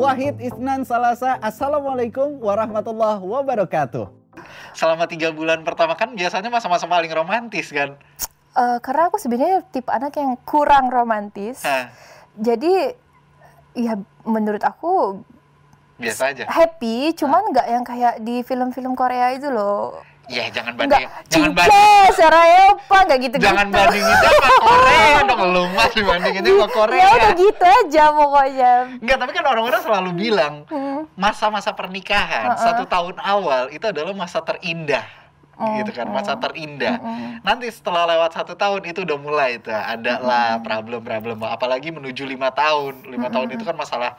Wahid 0.00 0.40
Isnan 0.40 0.88
Salasa. 0.88 1.36
Assalamualaikum 1.44 2.40
warahmatullahi 2.40 3.20
wabarakatuh. 3.20 4.08
Selama 4.72 5.04
tiga 5.04 5.28
bulan 5.28 5.60
pertama 5.60 5.92
kan 5.92 6.16
biasanya 6.16 6.48
masa-masa 6.48 6.88
paling 6.88 7.12
romantis 7.12 7.68
kan? 7.68 8.00
Uh, 8.56 8.80
karena 8.80 9.12
aku 9.12 9.20
sebenarnya 9.20 9.60
tipe 9.68 9.92
anak 9.92 10.16
yang 10.16 10.40
kurang 10.48 10.88
romantis. 10.88 11.60
Hah. 11.68 11.92
Jadi 12.32 12.96
ya 13.76 14.00
menurut 14.24 14.64
aku 14.64 15.20
Biasa 16.00 16.32
aja. 16.32 16.48
happy, 16.48 17.12
cuman 17.12 17.52
nggak 17.52 17.66
yang 17.68 17.84
kayak 17.84 18.24
di 18.24 18.40
film-film 18.40 18.96
Korea 18.96 19.36
itu 19.36 19.52
loh. 19.52 20.00
Ya 20.30 20.46
jangan 20.48 20.72
Enggak, 20.72 20.86
banding, 20.94 21.08
jangan 21.26 21.50
banding, 21.50 22.10
Sarajevo, 22.14 22.78
nggak 23.02 23.18
gitu-gitu. 23.20 23.44
jangan 23.44 23.66
bandingin 23.68 24.14
sama 24.16 24.48
Korea 24.60 25.18
dong 25.26 25.42
lu 25.44 25.62
mas 25.68 25.90
dibandingin 25.90 26.42
sama 26.44 26.66
Korea. 26.78 27.00
Ya 27.00 27.08
udah 27.10 27.32
gitu 27.34 27.64
aja 27.66 28.04
pokoknya. 28.12 28.72
Enggak, 28.96 29.16
tapi 29.18 29.30
kan 29.32 29.44
orang-orang 29.44 29.80
selalu 29.80 30.10
bilang 30.14 30.54
Hmm. 30.70 31.02
masa-masa 31.12 31.72
pernikahan 31.72 32.54
satu 32.54 32.86
tahun 32.86 33.18
awal 33.18 33.68
itu 33.68 33.82
adalah 33.82 34.14
masa 34.14 34.38
terindah. 34.40 35.02
gitu 35.60 35.92
kan, 35.92 36.08
masa 36.08 36.32
terindah. 36.34 36.96
Nanti 37.42 37.68
setelah 37.68 38.08
lewat 38.08 38.32
satu 38.32 38.54
tahun 38.54 38.80
itu 38.86 39.04
udah 39.04 39.18
mulai 39.18 39.58
tuh 39.58 39.68
ada 39.70 40.16
lah 40.16 40.56
problem-problem. 40.58 41.36
Apalagi 41.42 41.90
menuju 41.90 42.24
lima 42.24 42.48
tahun, 42.48 43.04
lima 43.04 43.28
tahun 43.28 43.52
itu 43.52 43.60
kan 43.60 43.76
masalah 43.76 44.16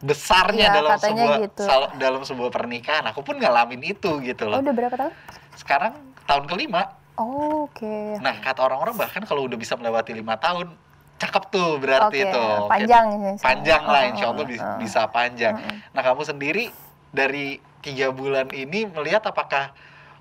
besarnya 0.00 0.66
Iya, 0.68 0.76
dalam 0.76 0.92
sebuah 0.96 1.36
gitu. 1.44 1.62
sal- 1.62 1.92
dalam 1.96 2.22
sebuah 2.24 2.50
pernikahan. 2.50 3.04
Aku 3.12 3.20
pun 3.20 3.36
ngalamin 3.36 3.80
itu 3.86 4.20
gitu 4.20 4.48
Oh, 4.48 4.56
loh. 4.56 4.58
udah 4.60 4.74
berapa 4.74 4.94
tahun? 4.96 5.12
Sekarang 5.54 5.92
tahun 6.24 6.44
kelima. 6.48 6.96
Oh, 7.20 7.68
Oke. 7.68 8.16
Nah 8.18 8.32
kata 8.40 8.64
orang-orang 8.64 8.96
bahkan 8.96 9.20
kalau 9.22 9.44
udah 9.44 9.54
bisa 9.54 9.76
melewati 9.76 10.16
lima 10.16 10.40
tahun, 10.40 10.72
cakep 11.20 11.44
tuh 11.52 11.76
berarti 11.76 12.16
Oke, 12.16 12.26
itu. 12.26 12.44
Oke, 12.64 12.70
panjang 12.70 13.04
ya, 13.12 13.28
insya 13.30 13.44
Panjang 13.44 13.82
Allah. 13.84 13.92
lah, 13.92 14.00
Oh, 14.00 14.10
insya 14.10 14.26
Allah 14.32 14.40
oh, 14.40 14.48
bi- 14.48 14.62
oh. 14.62 14.78
bisa 14.80 15.00
panjang. 15.06 15.54
Nah 15.92 16.00
kamu 16.00 16.22
sendiri 16.24 16.64
dari 17.12 17.46
tiga 17.84 18.08
bulan 18.08 18.48
ini 18.50 18.88
melihat 18.88 19.28
apakah 19.28 19.76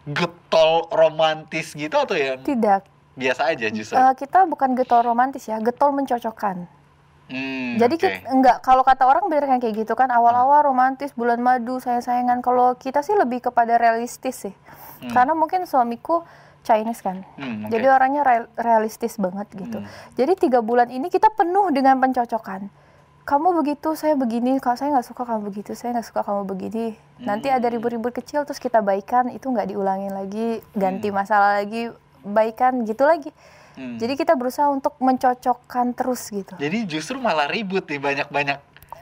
getol 0.05 0.91
romantis 0.91 1.71
gitu 1.71 1.95
atau 1.95 2.16
yang 2.16 2.43
Tidak. 2.43 2.81
biasa 3.16 3.47
aja 3.47 3.67
justru? 3.69 3.95
Eh, 3.95 4.14
kita 4.16 4.43
bukan 4.43 4.75
getol 4.75 5.05
romantis 5.05 5.45
ya, 5.45 5.55
getol 5.59 5.95
mencocokkan. 5.95 6.67
Hmm, 7.30 7.77
Jadi 7.77 7.95
oke. 7.95 8.02
kita, 8.02 8.17
enggak 8.33 8.58
kalau 8.66 8.81
kata 8.81 9.05
orang 9.05 9.30
bener 9.30 9.45
kan 9.45 9.61
kayak 9.61 9.85
gitu 9.85 9.94
kan 9.94 10.09
awal-awal 10.09 10.66
romantis 10.66 11.13
bulan 11.13 11.38
madu 11.38 11.77
sayang-sayangan. 11.77 12.41
Kalau 12.41 12.73
kita 12.73 13.05
sih 13.05 13.13
lebih 13.13 13.45
kepada 13.45 13.77
realistis 13.77 14.49
sih. 14.49 14.55
Karena 14.99 15.38
mungkin 15.38 15.63
suamiku 15.69 16.25
Chinese 16.66 16.99
kan. 16.99 17.23
Hmm, 17.39 17.66
oke. 17.66 17.71
jadi 17.71 17.88
orangnya 17.94 18.25
real- 18.25 18.52
realistis 18.58 19.16
banget 19.16 19.47
gitu. 19.55 19.80
Jadi 20.17 20.49
tiga 20.49 20.59
bulan 20.59 20.89
ini 20.89 21.08
kita 21.08 21.30
penuh 21.31 21.69
dengan 21.69 22.02
pencocokan. 22.02 22.67
Kamu 23.23 23.53
begitu 23.61 23.93
saya 23.93 24.17
begini. 24.17 24.58
Kalau 24.58 24.75
saya 24.75 24.89
nggak 24.97 25.08
suka 25.08 25.21
kamu 25.23 25.53
begitu 25.53 25.77
saya 25.77 25.93
nggak 25.95 26.08
suka 26.09 26.25
kamu 26.25 26.49
begini. 26.49 26.97
Nanti 27.21 27.53
ada 27.53 27.69
ribut-ribut 27.69 28.11
kecil 28.11 28.41
terus 28.43 28.58
kita 28.58 28.81
baikan 28.81 29.30
itu 29.30 29.45
nggak 29.45 29.69
diulangin 29.69 30.11
lagi. 30.11 30.66
Ganti 30.73 31.14
masalah 31.14 31.61
lagi 31.61 31.93
baikan 32.25 32.83
gitu 32.83 33.08
lagi 33.08 33.31
Hmm. 33.80 33.95
jadi 33.95 34.13
kita 34.13 34.35
berusaha 34.35 34.67
untuk 34.67 34.99
mencocokkan 34.99 35.95
terus 35.95 36.27
gitu 36.27 36.52
Jadi 36.53 36.83
justru 36.83 37.16
malah 37.17 37.47
ribut 37.47 37.88
nih 37.88 37.95
banyak-banyak. 37.97 38.59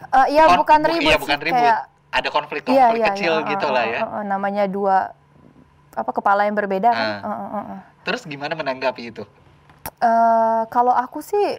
Eh, 0.07 0.27
ya 0.31 0.45
kon- 0.45 0.61
bukan 0.61 0.79
bu- 0.79 0.89
ribut 0.91 1.01
Iya 1.03 1.11
sih, 1.11 1.23
bukan 1.25 1.39
ribut. 1.41 1.57
kayak 1.57 1.79
Ada 2.07 2.29
konflik-konflik 2.29 2.77
iya, 2.77 2.87
iya, 2.93 3.07
kecil 3.11 3.33
iya, 3.35 3.49
gitu 3.49 3.65
eh, 3.65 3.73
lah 3.73 3.83
eh, 3.83 3.89
ya. 3.89 3.97
eh, 3.97 4.07
eh, 4.07 4.23
namanya 4.23 4.63
dua 4.65 5.11
apa 5.91 6.11
kepala 6.11 6.45
yang 6.45 6.53
berbeda 6.53 6.89
kan. 6.89 7.09
Ah. 7.17 7.17
Eh, 7.17 7.33
eh, 7.33 7.49
eh, 7.51 7.65
eh. 7.71 7.79
Terus 8.03 8.21
gimana 8.23 8.53
menanggapi 8.53 9.01
itu? 9.07 9.25
Eh, 9.99 10.61
kalau 10.67 10.93
aku 10.93 11.19
sih 11.19 11.57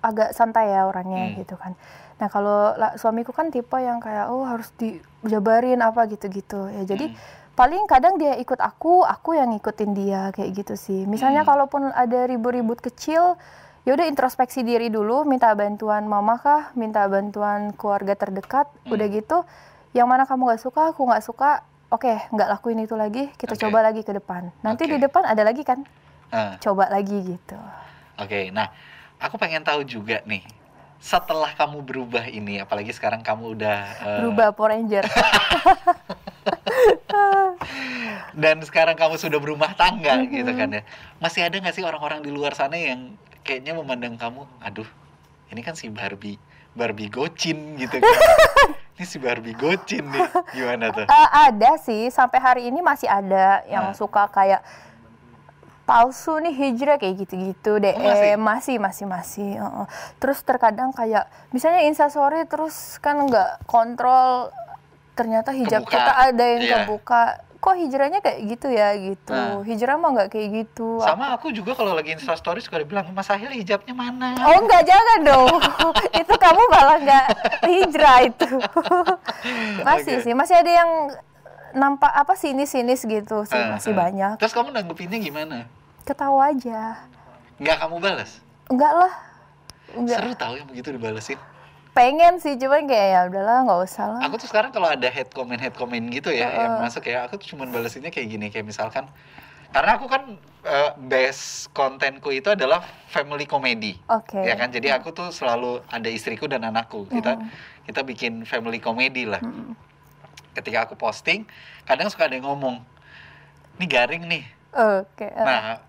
agak 0.00 0.30
santai 0.30 0.68
ya 0.68 0.84
orangnya 0.84 1.24
Hmm. 1.26 1.36
gitu 1.36 1.56
kan. 1.56 1.72
Nah 2.16 2.28
kalau 2.28 2.74
la- 2.74 2.94
suamiku 2.94 3.32
kan 3.32 3.48
tipe 3.48 3.74
yang 3.74 3.98
kayak 3.98 4.28
oh 4.28 4.44
harus 4.44 4.68
dijabarin 4.76 5.80
apa 5.80 6.04
gitu-gitu 6.06 6.68
ya. 6.68 6.84
Jadi 6.84 7.08
Hmm. 7.08 7.18
Paling 7.58 7.90
kadang 7.90 8.14
dia 8.14 8.38
ikut 8.38 8.54
aku, 8.54 9.02
aku 9.02 9.34
yang 9.34 9.50
ngikutin 9.50 9.90
dia 9.90 10.30
kayak 10.30 10.50
gitu 10.54 10.78
sih. 10.78 11.02
Misalnya 11.04 11.42
Hmm. 11.42 11.50
kalaupun 11.50 11.90
ada 11.90 12.20
ribut-ribut 12.24 12.78
kecil, 12.78 13.34
ya 13.82 13.90
udah 13.92 14.06
introspeksi 14.06 14.62
diri 14.62 14.86
dulu, 14.86 15.26
minta 15.26 15.50
bantuan 15.52 16.06
mama 16.06 16.38
kah, 16.38 16.70
minta 16.78 17.02
bantuan 17.10 17.74
keluarga 17.74 18.14
terdekat, 18.14 18.70
Hmm. 18.86 18.94
udah 18.94 19.06
gitu. 19.10 19.38
Yang 19.90 20.06
mana 20.06 20.22
kamu 20.22 20.42
nggak 20.46 20.62
suka, 20.62 20.82
aku 20.94 21.02
nggak 21.02 21.24
suka, 21.26 21.50
oke 21.90 22.30
nggak 22.30 22.48
lakuin 22.48 22.78
itu 22.78 22.94
lagi, 22.94 23.26
kita 23.34 23.58
Oke. 23.58 23.62
coba 23.66 23.82
lagi 23.82 24.06
ke 24.06 24.14
depan. 24.14 24.54
Nanti 24.62 24.86
Oke. 24.86 24.94
di 24.94 24.98
depan 25.02 25.26
ada 25.26 25.42
lagi 25.42 25.66
kan, 25.66 25.82
Ah. 26.30 26.54
coba 26.62 26.86
lagi 26.86 27.34
gitu. 27.34 27.58
Oke, 28.14 28.54
nah 28.54 28.70
aku 29.18 29.34
pengen 29.34 29.66
tahu 29.66 29.82
juga 29.82 30.22
nih, 30.22 30.46
setelah 31.02 31.50
kamu 31.54 31.82
berubah 31.82 32.30
ini, 32.30 32.62
apalagi 32.62 32.94
sekarang 32.94 33.26
kamu 33.26 33.58
udah 33.58 33.78
eh, 33.98 34.18
Berubah 34.22 34.54
Power 34.54 34.78
Ranger. 34.78 35.02
dan 38.38 38.62
sekarang 38.62 38.94
kamu 38.94 39.18
sudah 39.18 39.36
berumah 39.36 39.74
tangga 39.74 40.14
Mm-hmm. 40.16 40.30
gitu 40.32 40.52
kan 40.54 40.68
ya, 40.70 40.82
masih 41.18 41.42
ada 41.42 41.58
nggak 41.58 41.74
sih 41.74 41.82
orang-orang 41.82 42.22
di 42.22 42.30
luar 42.30 42.54
sana 42.54 42.74
yang 42.74 43.18
kayaknya 43.42 43.74
memandang 43.74 44.14
kamu, 44.14 44.46
aduh, 44.58 44.86
ini 45.48 45.58
kan 45.58 45.74
si 45.74 45.88
Barbie, 45.88 46.38
Barbie 46.70 47.08
gocin 47.08 47.74
gitu 47.74 47.98
kan, 47.98 48.18
ini 48.94 49.04
si 49.04 49.18
Barbie 49.18 49.52
gocin 49.52 50.06
nih, 50.06 50.22
gimana 50.52 50.88
tuh? 50.88 51.02
Eh, 51.02 51.28
ada 51.42 51.74
sih, 51.76 52.06
sampai 52.08 52.38
hari 52.38 52.62
ini 52.66 52.78
masih 52.78 53.06
ada 53.06 53.66
yang 53.66 53.90
Ah. 53.90 53.92
suka 53.92 54.28
kayak 54.28 54.62
palsu 55.82 56.36
nih 56.36 56.52
hijrah 56.52 57.00
kayak 57.00 57.24
gitu-gitu 57.24 57.80
deh. 57.80 57.96
Oh, 57.96 58.04
masih? 58.04 58.36
Masih 58.36 58.76
masih 58.76 59.06
masih. 59.08 59.50
heeh. 59.56 59.86
Terus 60.20 60.44
terkadang 60.44 60.92
kayak 60.92 61.24
misalnya 61.48 61.80
instastory 61.82 62.44
terus 62.44 63.00
kan 63.00 63.16
nggak 63.18 63.64
kontrol 63.64 64.52
ternyata 65.16 65.50
hijab 65.50 65.82
Kebuka. 65.82 65.96
kita 65.96 66.12
ada 66.28 66.44
yang 66.44 66.62
Iya. 66.62 66.76
kebuka. 66.84 67.22
Kok 67.68 67.76
hijrahnya 67.84 68.24
kayak 68.24 68.38
gitu 68.48 68.72
ya 68.72 68.96
gitu. 68.96 69.36
Ah. 69.36 69.60
Hijrah 69.60 70.00
mah 70.00 70.08
nggak 70.16 70.32
kayak 70.32 70.48
gitu. 70.64 71.04
Sama 71.04 71.36
aku 71.36 71.52
juga 71.52 71.76
kalau 71.76 71.92
lagi 71.92 72.16
instastory 72.16 72.64
suka 72.64 72.80
dibilang, 72.80 73.12
Mas 73.12 73.28
Ahil 73.28 73.52
hijabnya 73.52 73.92
mana? 73.92 74.40
Oh 74.40 74.56
enggak 74.56 74.88
jangan 74.88 75.18
dong. 75.20 75.60
itu 76.24 76.32
kamu 76.32 76.62
malah 76.72 76.96
nggak 76.96 77.26
hijrah 77.68 78.18
itu. 78.24 78.48
masih 79.88 80.14
Oke. 80.16 80.24
sih, 80.24 80.32
masih 80.32 80.56
ada 80.56 80.72
yang 80.80 80.90
nampak 81.76 82.08
apa 82.08 82.32
sinis-sinis 82.40 83.04
gitu 83.04 83.44
sih, 83.44 83.60
Ah, 83.60 83.76
masih 83.76 83.92
ah. 83.92 84.08
banyak. 84.08 84.32
Terus 84.40 84.56
kamu 84.56 84.72
nanggepinnya 84.72 85.20
gimana? 85.20 85.68
Ketawa 86.08 86.48
aja. 86.48 87.04
Nggak 87.60 87.84
kamu 87.84 87.96
balas? 88.00 88.40
Enggak 88.72 88.92
lah. 88.96 89.12
Enggak. 89.92 90.24
Seru 90.24 90.32
tahu 90.40 90.56
yang 90.56 90.68
begitu 90.72 90.88
dibalesin. 90.96 91.36
Pengen 91.98 92.38
sih, 92.38 92.54
cuman 92.54 92.86
kayak 92.86 93.08
ya 93.10 93.20
udahlah 93.26 93.66
nggak 93.66 93.80
usah 93.90 94.06
lah. 94.06 94.20
Aku 94.30 94.38
tuh 94.38 94.46
sekarang 94.46 94.70
kalau 94.70 94.86
ada 94.86 95.10
head 95.10 95.34
comment 95.34 95.58
head 95.58 95.74
comment 95.74 96.06
gitu 96.14 96.30
ya 96.30 96.46
yang 96.46 96.78
masuk 96.78 97.10
ya, 97.10 97.26
aku 97.26 97.42
tuh 97.42 97.58
cuman 97.58 97.74
balesinnya 97.74 98.14
kayak 98.14 98.28
gini 98.30 98.46
kayak 98.54 98.70
misalkan 98.70 99.10
karena 99.74 99.98
aku 99.98 100.06
kan 100.06 100.38
eh, 100.62 100.90
base 101.10 101.66
kontenku 101.74 102.30
itu 102.30 102.54
adalah 102.54 102.86
family 103.10 103.50
comedy. 103.50 103.98
Oke. 104.06 104.38
Ya 104.38 104.54
kan? 104.54 104.70
Jadi 104.70 104.94
aku 104.94 105.10
tuh 105.10 105.34
selalu 105.34 105.82
ada 105.90 106.06
istriku 106.06 106.46
dan 106.46 106.62
anakku. 106.70 107.10
Kita 107.10 107.34
kita 107.82 108.00
bikin 108.06 108.46
family 108.46 108.78
comedy 108.78 109.26
lah. 109.26 109.42
Ketika 110.54 110.86
aku 110.86 110.94
posting, 110.94 111.50
kadang 111.82 112.06
suka 112.14 112.30
ada 112.30 112.38
yang 112.38 112.46
ngomong, 112.46 112.78
"Ini 113.82 113.86
garing 113.90 114.22
nih." 114.22 114.44
Oke. 114.70 115.26
eh. 115.26 115.42
Nah, 115.42 115.82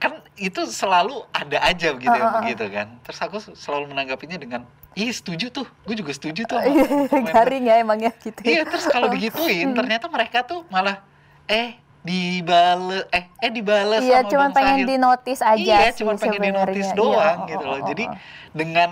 kan 0.00 0.24
itu 0.40 0.64
selalu 0.72 1.20
ada 1.36 1.60
aja 1.68 1.92
begitu 1.92 2.16
ya, 2.16 2.24
Ah, 2.24 2.28
ah, 2.28 2.32
ah. 2.32 2.40
begitu 2.40 2.64
kan. 2.72 2.88
Terus 3.04 3.18
aku 3.20 3.36
selalu 3.52 3.92
menanggapinya 3.92 4.40
dengan, 4.40 4.64
"Ih, 4.98 5.10
setuju 5.14 5.50
tuh. 5.50 5.66
Gue 5.86 5.94
juga 5.94 6.10
setuju 6.14 6.46
tuh." 6.46 6.58
sama 6.58 6.70
Iya, 6.70 6.86
komentar." 7.10 7.34
garing 7.44 7.64
ya 7.66 7.74
emangnya 7.78 8.12
gitu. 8.20 8.40
Iya, 8.42 8.62
terus 8.66 8.84
kalau 8.90 9.08
digituin 9.10 9.70
ternyata 9.74 10.06
mereka 10.10 10.42
tuh 10.42 10.66
malah 10.70 11.02
eh 11.46 11.78
dibales 12.00 13.04
eh 13.12 13.28
eh 13.44 13.50
dibales 13.52 14.00
Iya, 14.00 14.24
sama 14.24 14.30
cuman 14.32 14.48
Bang 14.50 14.56
pengen 14.56 14.76
Sahil. 14.80 14.88
di 14.88 14.96
notice 14.96 15.42
aja 15.44 15.60
Iya, 15.60 15.78
sih 15.92 16.00
cuman 16.00 16.16
pengen 16.16 16.40
di 16.40 16.52
notice 16.52 16.90
Iya, 16.90 16.96
doang 16.96 17.38
oh, 17.44 17.48
gitu 17.48 17.64
oh, 17.64 17.70
loh. 17.70 17.76
oh, 17.76 17.88
Jadi 17.92 18.04
oh. 18.08 18.16
dengan 18.56 18.88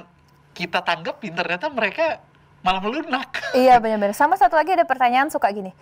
kita 0.53 0.79
tanggepin 0.85 1.33
ternyata 1.33 1.67
mereka 1.73 2.21
malah 2.61 2.83
melunak. 2.83 3.31
Iya 3.57 3.79
benar-benar. 3.81 4.13
Sama 4.13 4.37
satu 4.37 4.59
lagi 4.59 4.75
ada 4.75 4.85
pertanyaan 4.85 5.31
suka 5.33 5.49
gini. 5.55 5.73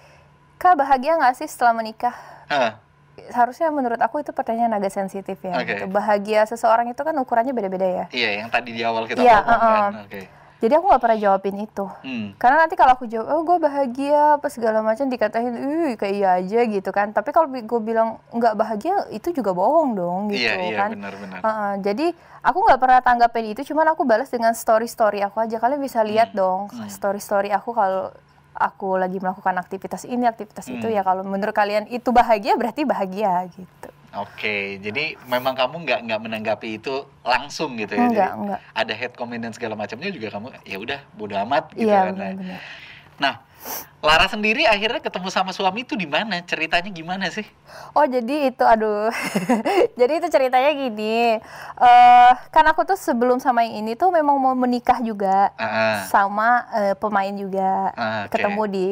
Kak 0.60 0.76
bahagia 0.78 1.16
nggak 1.18 1.34
sih 1.40 1.48
setelah 1.50 1.74
menikah? 1.74 2.14
Harusnya 3.28 3.68
menurut 3.68 3.98
aku 3.98 4.18
itu 4.18 4.30
pertanyaan 4.30 4.72
agak 4.72 4.90
sensitif 4.90 5.40
ya. 5.40 5.54
Oke. 5.54 5.66
gitu. 5.66 5.84
Bahagia 5.88 6.44
seseorang 6.44 6.86
itu 6.86 7.00
kan 7.00 7.14
ukurannya 7.14 7.50
beda-beda 7.50 7.84
ya. 7.84 8.04
iya, 8.10 8.40
yang 8.40 8.48
tadi 8.48 8.70
di 8.70 8.80
awal 8.80 9.04
kita 9.04 9.18
Iya, 9.18 9.40
ngomong 9.40 9.58
kan. 9.58 9.92
uh-uh. 9.94 10.04
Oke. 10.04 10.20
Jadi 10.56 10.72
aku 10.72 10.88
nggak 10.88 11.02
pernah 11.02 11.18
jawabin 11.18 11.56
itu. 11.60 11.84
Hmm. 12.00 12.32
Karena 12.34 12.64
nanti 12.64 12.74
kalau 12.74 12.92
aku 12.92 13.04
jawab, 13.04 13.28
oh 13.28 13.44
gue 13.44 13.58
bahagia 13.58 14.40
apa 14.40 14.48
segala 14.48 14.80
macam 14.80 15.04
dikatain, 15.04 15.52
ih 15.52 15.94
kayak 15.94 16.14
iya 16.14 16.30
aja 16.34 16.60
gitu 16.64 16.90
kan. 16.90 17.12
Tapi 17.12 17.28
kalau 17.28 17.44
gue 17.46 17.80
bilang 17.82 18.16
nggak 18.32 18.56
bahagia, 18.56 19.04
itu 19.10 19.32
juga 19.32 19.52
bohong 19.52 19.92
dong 19.92 20.20
gitu 20.32 20.48
Iya, 20.48 20.54
iya, 20.62 20.76
kan. 20.78 20.90
benar-benar. 20.96 21.40
Heeh, 21.40 21.72
jadi 21.82 22.06
aku 22.40 22.58
nggak 22.62 22.80
pernah 22.80 23.00
tanggapin 23.00 23.46
itu, 23.46 23.60
cuman 23.66 23.92
aku 23.92 24.02
balas 24.02 24.28
dengan 24.28 24.52
story 24.52 24.88
story 24.88 25.20
aku 25.20 25.36
aja. 25.38 25.56
Kalian 25.56 25.76
bisa 25.78 26.00
lihat 26.00 26.32
Hmm. 26.32 26.40
dong 26.40 26.60
story 26.88 27.20
story 27.20 27.52
aku 27.52 27.76
kalau 27.76 28.08
aku 28.56 28.96
lagi 28.96 29.20
melakukan 29.20 29.54
aktivitas 29.60 30.08
ini, 30.08 30.24
aktivitas 30.24 30.66
itu 30.66 30.86
Hmm. 30.88 30.96
ya. 30.96 31.04
Kalau 31.04 31.22
menurut 31.22 31.52
kalian 31.52 31.86
itu 31.86 32.08
bahagia, 32.10 32.56
berarti 32.56 32.82
bahagia 32.82 33.46
gitu. 33.52 33.88
Oke, 34.16 34.80
jadi 34.80 35.20
memang 35.28 35.52
kamu 35.52 35.84
nggak 35.84 36.00
nggak 36.08 36.20
menanggapi 36.24 36.80
itu 36.80 37.04
langsung 37.20 37.76
gitu 37.76 37.92
ya? 37.92 38.08
Enggak, 38.08 38.32
Jadi 38.32 38.40
enggak. 38.40 38.60
Ada 38.72 38.92
head 38.96 39.12
comment 39.12 39.40
dan 39.44 39.52
segala 39.52 39.76
macamnya 39.76 40.08
juga 40.08 40.32
kamu 40.32 40.56
ya 40.64 40.76
udah 40.80 41.00
bodo 41.12 41.36
amat 41.44 41.68
gitu 41.76 41.84
Iya, 41.84 42.00
kan? 42.08 42.14
Nah, 42.16 42.32
benar-benar. 42.32 42.60
Nah, 43.16 43.34
Lara 44.00 44.30
sendiri 44.30 44.62
akhirnya 44.62 45.02
ketemu 45.02 45.28
sama 45.28 45.50
suami 45.50 45.82
itu 45.82 45.98
di 45.98 46.06
mana? 46.06 46.38
Ceritanya 46.42 46.86
gimana 46.88 47.26
sih? 47.26 47.42
Oh 47.90 48.06
jadi 48.06 48.54
itu 48.54 48.62
aduh, 48.62 49.10
jadi 50.00 50.12
itu 50.22 50.28
ceritanya 50.30 50.70
gini, 50.70 51.42
eh 51.76 52.32
kan 52.54 52.64
aku 52.70 52.86
tuh 52.86 52.94
sebelum 52.94 53.42
sama 53.42 53.66
yang 53.66 53.82
ini 53.82 53.98
tuh 53.98 54.14
memang 54.14 54.38
mau 54.38 54.54
menikah 54.54 55.02
juga 55.02 55.50
Ah, 55.58 56.06
sama 56.06 56.64
eh, 56.70 56.94
pemain 56.94 57.34
juga, 57.34 57.90
Ah, 57.92 58.30
oke. 58.30 58.36
ketemu 58.36 58.62
di 58.70 58.86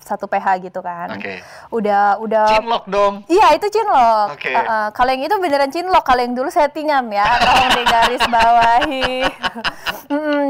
satu 0.00 0.24
PH 0.26 0.46
gitu 0.64 0.80
kan. 0.80 1.12
Oke. 1.12 1.44
Udah 1.70 2.16
udah. 2.18 2.46
Cinlok 2.50 2.84
dong. 2.88 3.14
Iya 3.26 3.54
itu 3.54 3.66
cinlok. 3.68 4.38
Oke. 4.38 4.48
Eh, 4.48 4.58
eh, 4.58 4.88
kalau 4.90 5.10
yang 5.12 5.22
itu 5.22 5.36
beneran 5.38 5.70
cinlok, 5.70 6.02
kalau 6.02 6.22
yang 6.22 6.34
dulu 6.34 6.48
settingan 6.48 7.10
ya, 7.10 7.26
tolong 7.38 7.70
digaris 7.74 8.24
bawahi. 8.26 9.08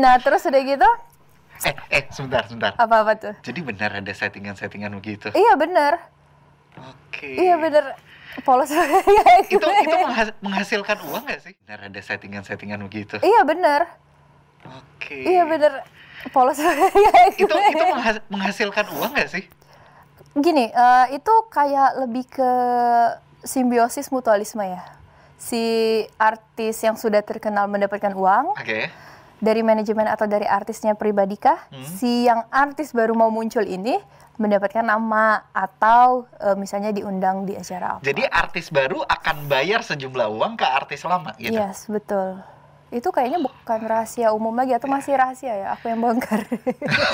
Nah 0.01 0.17
terus 0.17 0.41
udah 0.49 0.57
gitu, 0.65 0.89
Eh, 1.61 1.75
eh, 1.91 2.03
sebentar, 2.09 2.43
sebentar. 2.45 2.73
apa 2.75 2.97
apa 2.99 3.13
tuh? 3.15 3.35
Jadi 3.43 3.61
benar 3.61 3.93
ada 3.95 4.09
settingan-settingan 4.09 4.93
begitu? 4.95 5.29
Iya 5.31 5.53
bener, 5.55 6.01
Oke. 6.75 7.29
iya 7.31 7.55
bener. 7.55 7.97
Polos 8.41 8.71
Itu 9.45 9.59
itu 9.59 9.95
menghas- 9.99 10.37
menghasilkan 10.39 10.99
uang 11.05 11.27
nggak 11.27 11.41
sih? 11.43 11.53
Benar 11.61 11.91
ada 11.91 12.01
settingan-settingan 12.01 12.81
begitu? 12.81 13.19
Iya 13.21 13.43
bener, 13.43 13.91
Oke. 14.65 15.19
iya 15.21 15.45
bener. 15.45 15.85
Polos 16.31 16.57
Itu 17.43 17.51
itu 17.51 17.85
menghas- 17.87 18.25
menghasilkan 18.29 18.87
uang 18.93 19.13
nggak 19.13 19.29
sih? 19.29 19.45
Gini, 20.33 20.71
eh, 20.71 21.07
itu 21.13 21.35
kayak 21.51 21.99
lebih 21.99 22.25
ke 22.25 22.53
simbiosis 23.43 24.09
mutualisme 24.09 24.63
ya. 24.63 24.81
Si 25.37 25.61
artis 26.17 26.77
yang 26.81 26.95
sudah 26.95 27.21
terkenal 27.21 27.65
mendapatkan 27.67 28.13
uang 28.13 28.53
Oke. 28.55 28.93
Dari 29.41 29.65
manajemen 29.65 30.07
atau 30.07 30.29
dari 30.29 30.45
artisnya 30.45 30.93
pribadi 30.95 31.35
kah? 31.35 31.59
Hmm. 31.73 31.83
Si 31.83 32.29
yang 32.29 32.45
artis 32.49 32.93
baru 32.93 33.17
mau 33.17 33.33
muncul 33.33 33.65
ini 33.65 33.97
mendapatkan 34.37 34.81
nama 34.81 35.45
atau 35.51 36.25
eh, 36.39 36.57
misalnya 36.57 36.93
diundang 36.93 37.45
di 37.45 37.57
acara 37.57 37.99
apa? 37.99 38.05
Jadi 38.05 38.25
artis 38.25 38.69
baru 38.69 39.01
akan 39.03 39.49
bayar 39.49 39.81
sejumlah 39.83 40.29
uang 40.31 40.57
ke 40.57 40.65
artis 40.65 41.05
lama 41.05 41.33
gitu. 41.37 41.53
Yes, 41.53 41.89
betul. 41.89 42.41
Itu 42.91 43.15
kayaknya 43.15 43.39
bukan 43.39 43.81
rahasia 43.83 44.33
umum 44.33 44.51
lagi 44.51 44.75
atau 44.75 44.91
masih 44.91 45.15
rahasia 45.15 45.55
ya? 45.55 45.69
Aku 45.79 45.87
yang 45.87 46.01
bongkar. 46.01 46.43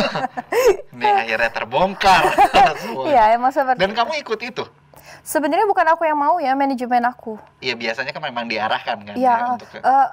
Ini 0.96 1.04
akhirnya 1.04 1.50
terbongkar. 1.52 2.22
Iya, 3.06 3.36
emang 3.36 3.52
seperti 3.54 3.78
Dan 3.78 3.94
kamu 3.94 4.18
ikut 4.20 4.40
itu? 4.42 4.64
Sebenarnya 5.22 5.66
bukan 5.66 5.86
aku 5.90 6.02
yang 6.02 6.18
mau 6.18 6.38
ya, 6.38 6.54
manajemen 6.54 7.02
aku. 7.04 7.38
Iya 7.58 7.74
biasanya 7.74 8.10
kan 8.10 8.22
memang 8.22 8.46
diarahkan 8.46 8.96
kan 9.02 9.14
Ya, 9.14 9.20
ya, 9.20 9.34
untuk 9.52 9.68
ke- 9.68 9.82
eh, 9.82 10.08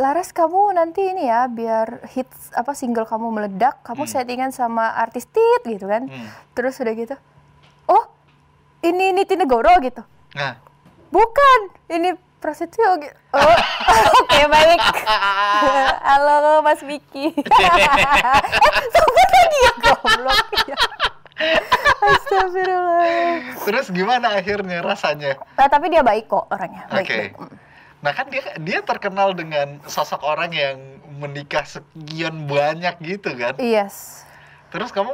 Laras 0.00 0.32
kamu 0.32 0.72
nanti 0.72 1.04
ini 1.04 1.28
ya 1.28 1.44
biar 1.44 2.08
hits 2.08 2.56
apa 2.56 2.72
single 2.72 3.04
kamu 3.04 3.28
meledak, 3.28 3.84
kamu 3.84 4.08
Hmm. 4.08 4.12
settingan 4.16 4.48
sama 4.48 4.96
artis 4.96 5.28
tit 5.28 5.62
gitu 5.62 5.84
kan. 5.84 6.08
Hmm. 6.08 6.28
Terus 6.56 6.80
udah 6.80 6.94
gitu. 6.96 7.16
Oh, 7.84 8.08
ini 8.80 9.12
Niti 9.12 9.36
Negoro 9.36 9.68
gitu. 9.78 10.00
Nah, 10.32 10.56
Bukan, 11.10 11.60
ini 11.90 12.14
Prasetyo 12.38 12.96
gitu. 12.96 13.12
Oh, 13.34 13.56
oke 14.22 14.40
baik. 14.46 14.78
Halo 16.08 16.62
Mas 16.62 16.80
Miki. 16.80 17.34
eh, 17.34 18.40
lagi 19.26 19.58
ya 19.58 19.72
goblok. 19.76 20.46
Astagfirullah. 22.00 23.04
terus 23.66 23.90
gimana 23.90 24.38
akhirnya 24.38 24.80
rasanya? 24.80 25.34
Nah, 25.58 25.66
tapi 25.66 25.90
dia 25.90 26.00
baik 26.00 26.30
kok 26.30 26.46
orangnya, 26.48 26.86
Oke. 26.88 27.34
baik-baik. 27.34 27.34
Nah 28.00 28.12
kan 28.16 28.32
dia 28.32 28.56
dia 28.56 28.80
terkenal 28.80 29.36
dengan 29.36 29.76
sosok 29.84 30.24
orang 30.24 30.50
yang 30.52 30.76
menikah 31.20 31.64
sekian 31.68 32.48
banyak 32.48 32.96
gitu 33.04 33.36
kan. 33.36 33.60
Yes. 33.60 34.24
Terus 34.72 34.88
kamu 34.88 35.12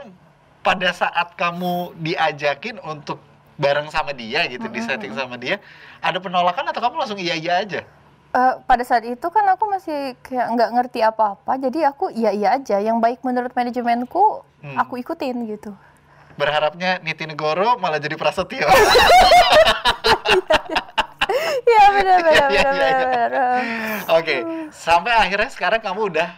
pada 0.62 0.90
saat 0.94 1.34
kamu 1.34 1.98
diajakin 1.98 2.78
untuk 2.82 3.18
bareng 3.56 3.88
sama 3.88 4.12
dia 4.12 4.44
gitu, 4.46 4.68
di 4.68 4.84
setting 4.84 5.16
sama 5.16 5.40
dia, 5.40 5.56
ada 6.04 6.20
penolakan 6.20 6.68
atau 6.68 6.80
kamu 6.82 6.94
langsung 7.00 7.16
iya 7.16 7.34
iya 7.34 7.64
aja? 7.64 7.80
Eh, 8.36 8.54
pada 8.68 8.84
saat 8.84 9.00
itu 9.08 9.26
kan 9.32 9.48
aku 9.48 9.64
masih 9.64 10.12
kayak 10.20 10.52
nggak 10.52 10.70
ngerti 10.76 11.00
apa-apa, 11.00 11.56
jadi 11.56 11.88
aku 11.88 12.12
iya 12.12 12.36
iya 12.36 12.52
aja. 12.52 12.76
Yang 12.76 13.00
baik 13.00 13.20
menurut 13.24 13.56
manajemenku, 13.56 14.44
Hmm. 14.60 14.76
aku 14.76 14.98
ikutin 15.00 15.46
gitu. 15.46 15.72
Berharapnya 16.36 17.00
Niti 17.00 17.24
Negoro 17.24 17.80
malah 17.80 17.96
jadi 17.96 18.18
Prasetyo. 18.18 18.68
Iya 21.66 21.84
benar 21.92 22.18
benar 22.26 22.48
Iya, 22.48 22.62
benar 22.62 22.72
iya, 22.72 22.88
iya. 22.88 23.04
benar. 23.04 23.28
benar. 23.28 24.16
Oke, 24.16 24.36
sampai 24.70 25.12
akhirnya 25.12 25.50
sekarang 25.50 25.80
kamu 25.82 26.00
udah 26.14 26.28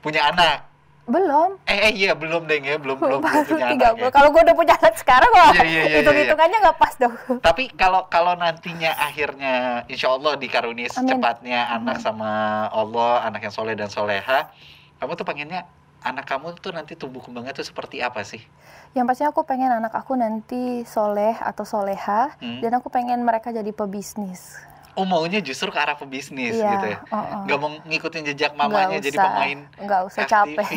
punya 0.00 0.28
anak. 0.28 0.68
Belum. 1.04 1.60
Eh, 1.68 1.76
eh 1.84 1.92
iya 1.92 2.16
belum 2.16 2.48
deng 2.48 2.64
ya, 2.64 2.80
belum 2.80 2.96
belum, 2.96 3.20
belum 3.24 3.28
Baru 3.28 3.44
punya 3.44 3.66
tiga 3.76 3.88
anak. 3.92 4.00
ya. 4.00 4.08
Kalau 4.08 4.28
gue 4.32 4.40
udah 4.40 4.56
punya 4.56 4.74
anak 4.76 4.94
sekarang, 4.96 5.30
wah, 5.32 5.52
Iya, 5.52 5.64
iya, 5.64 5.82
iya, 5.84 5.96
hitung 6.00 6.16
iya, 6.16 6.22
hitungannya 6.24 6.58
nggak 6.64 6.78
pas 6.80 6.94
dong. 6.96 7.14
Tapi 7.48 7.64
kalau 7.76 8.08
kalau 8.08 8.32
nantinya 8.34 8.96
akhirnya 8.96 9.54
insya 9.84 10.12
Allah 10.12 10.32
dikaruniai 10.36 10.88
Amin. 10.88 10.96
secepatnya 10.96 11.60
anak 11.70 12.00
sama 12.00 12.32
Allah, 12.68 13.24
anak 13.24 13.40
yang 13.42 13.52
soleh 13.52 13.76
dan 13.76 13.88
soleha, 13.88 14.48
kamu 14.96 15.12
tuh 15.12 15.24
pengennya 15.24 15.68
anak 16.04 16.28
kamu 16.28 16.52
tuh 16.56 16.70
nanti 16.70 16.92
tumbuh 16.92 17.18
kembangnya 17.18 17.50
tuh 17.52 17.64
seperti 17.64 17.98
apa 17.98 18.20
sih? 18.20 18.44
Yang 18.92 19.04
pastinya 19.08 19.30
aku 19.32 19.42
pengen 19.42 19.72
anak 19.72 19.90
aku 19.90 20.14
nanti 20.14 20.84
soleh 20.84 21.34
atau 21.34 21.64
soleha, 21.64 22.30
Hmm. 22.38 22.60
dan 22.60 22.76
aku 22.76 22.86
pengen 22.88 23.20
mereka 23.20 23.50
jadi 23.50 23.68
pebisnis. 23.70 24.54
Oh 24.94 25.02
maunya 25.02 25.42
justru 25.42 25.68
ke 25.68 25.78
arah 25.80 25.98
pebisnis 25.98 26.54
Iya, 26.54 26.70
gitu 26.70 26.86
ya? 26.86 26.98
oh, 27.10 27.18
oh. 27.18 27.42
Nggak 27.42 27.58
mau 27.58 27.70
ngikutin 27.82 28.22
jejak 28.30 28.52
mamanya 28.54 29.02
jadi 29.02 29.10
usah, 29.10 29.26
pemain 29.26 29.58
nggak 29.76 30.02
usah 30.06 30.22
FTV. 30.22 30.30
capek. 30.30 30.70